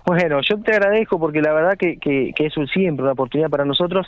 Bueno, 0.05 0.41
yo 0.43 0.61
te 0.61 0.73
agradezco 0.73 1.19
porque 1.19 1.41
la 1.41 1.53
verdad 1.53 1.77
que, 1.79 1.97
que, 1.99 2.33
es 2.37 2.55
siempre 2.73 3.05
una 3.05 3.12
oportunidad 3.12 3.51
para 3.51 3.65
nosotros. 3.65 4.07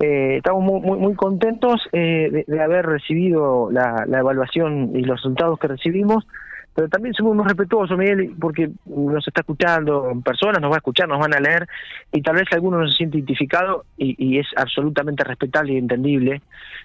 Eh, 0.00 0.36
estamos 0.36 0.62
muy, 0.62 0.80
muy, 0.80 0.98
muy 0.98 1.14
contentos 1.14 1.80
eh, 1.92 2.44
de, 2.46 2.62
haber 2.62 2.84
recibido 2.84 3.70
la, 3.70 4.04
la 4.06 4.18
evaluación 4.18 4.92
y 4.94 5.02
los 5.02 5.16
resultados 5.16 5.58
que 5.58 5.68
recibimos 5.68 6.26
pero 6.74 6.88
también 6.88 7.12
somos 7.14 7.34
muy 7.34 7.44
respetuosos, 7.44 7.98
Miguel, 7.98 8.34
porque 8.38 8.70
nos 8.86 9.26
está 9.26 9.40
escuchando 9.40 10.12
personas, 10.24 10.60
nos 10.60 10.70
va 10.70 10.76
a 10.76 10.78
escuchar, 10.78 11.08
nos 11.08 11.18
van 11.18 11.34
a 11.34 11.40
leer, 11.40 11.66
y 12.12 12.22
tal 12.22 12.36
vez 12.36 12.44
alguno 12.52 12.78
no 12.78 12.88
se 12.88 12.96
siente 12.96 13.18
identificado, 13.18 13.84
y, 13.96 14.38
es 14.38 14.46
absolutamente 14.56 15.24
respetable 15.24 15.72
y 15.72 15.78
entendible 15.78 16.40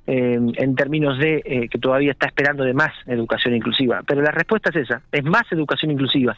eh, 0.07 0.39
en 0.55 0.75
términos 0.75 1.19
de 1.19 1.43
eh, 1.45 1.69
que 1.69 1.77
todavía 1.77 2.11
está 2.11 2.25
esperando 2.25 2.63
de 2.63 2.73
más 2.73 2.91
educación 3.05 3.55
inclusiva. 3.55 4.01
Pero 4.07 4.21
la 4.21 4.31
respuesta 4.31 4.71
es 4.71 4.77
esa, 4.77 5.01
es 5.11 5.23
más 5.23 5.43
educación 5.51 5.91
inclusiva, 5.91 6.35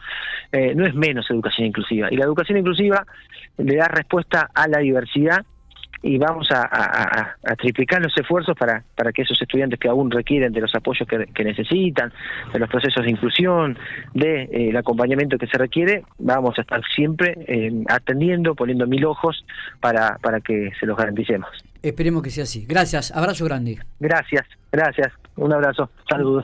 eh, 0.52 0.76
no 0.76 0.86
es 0.86 0.94
menos 0.94 1.30
educación 1.30 1.68
inclusiva. 1.68 2.10
Y 2.12 2.18
la 2.18 2.26
educación 2.26 2.58
inclusiva 2.58 3.06
le 3.58 3.76
da 3.78 3.88
respuesta 3.88 4.50
a 4.54 4.68
la 4.68 4.80
diversidad 4.80 5.46
y 6.02 6.18
vamos 6.18 6.50
a, 6.52 7.36
triplicar 7.58 8.02
los 8.02 8.16
esfuerzos 8.18 8.56
para, 8.58 8.84
para 8.96 9.12
que 9.12 9.22
esos 9.22 9.42
estudiantes 9.42 9.80
que 9.80 9.88
aún 9.88 10.12
requieren 10.12 10.52
de 10.52 10.62
los 10.62 10.74
apoyos 10.76 11.08
que, 11.08 11.44
necesitan, 11.44 12.12
de 12.52 12.60
los 12.60 12.70
procesos 12.70 13.04
de 13.04 13.12
inclusión, 13.12 13.78
del 14.14 14.50
de, 14.50 14.70
eh, 14.70 14.78
acompañamiento 14.78 15.38
que 15.38 15.48
se 15.48 15.58
requiere, 15.58 16.04
vamos 16.20 16.58
a 16.58 16.62
estar 16.62 16.82
siempre 16.96 17.36
eh, 17.48 17.72
atendiendo, 17.88 18.56
poniendo 18.56 18.86
mil 18.88 19.06
ojos 19.06 19.46
para, 19.80 20.18
para 20.22 20.42
que 20.42 20.72
se 20.80 20.86
los 20.86 20.98
garanticemos. 20.98 21.50
Esperemos 21.82 22.24
que 22.24 22.30
sea 22.30 22.44
así. 22.44 22.66
Gracias, 22.68 23.12
abrazo 23.16 23.46
grande. 23.46 23.80
Gracias, 24.00 24.46
gracias. 24.72 25.14
Un 25.38 25.54
abrazo, 25.54 25.90
saludos. 26.10 26.44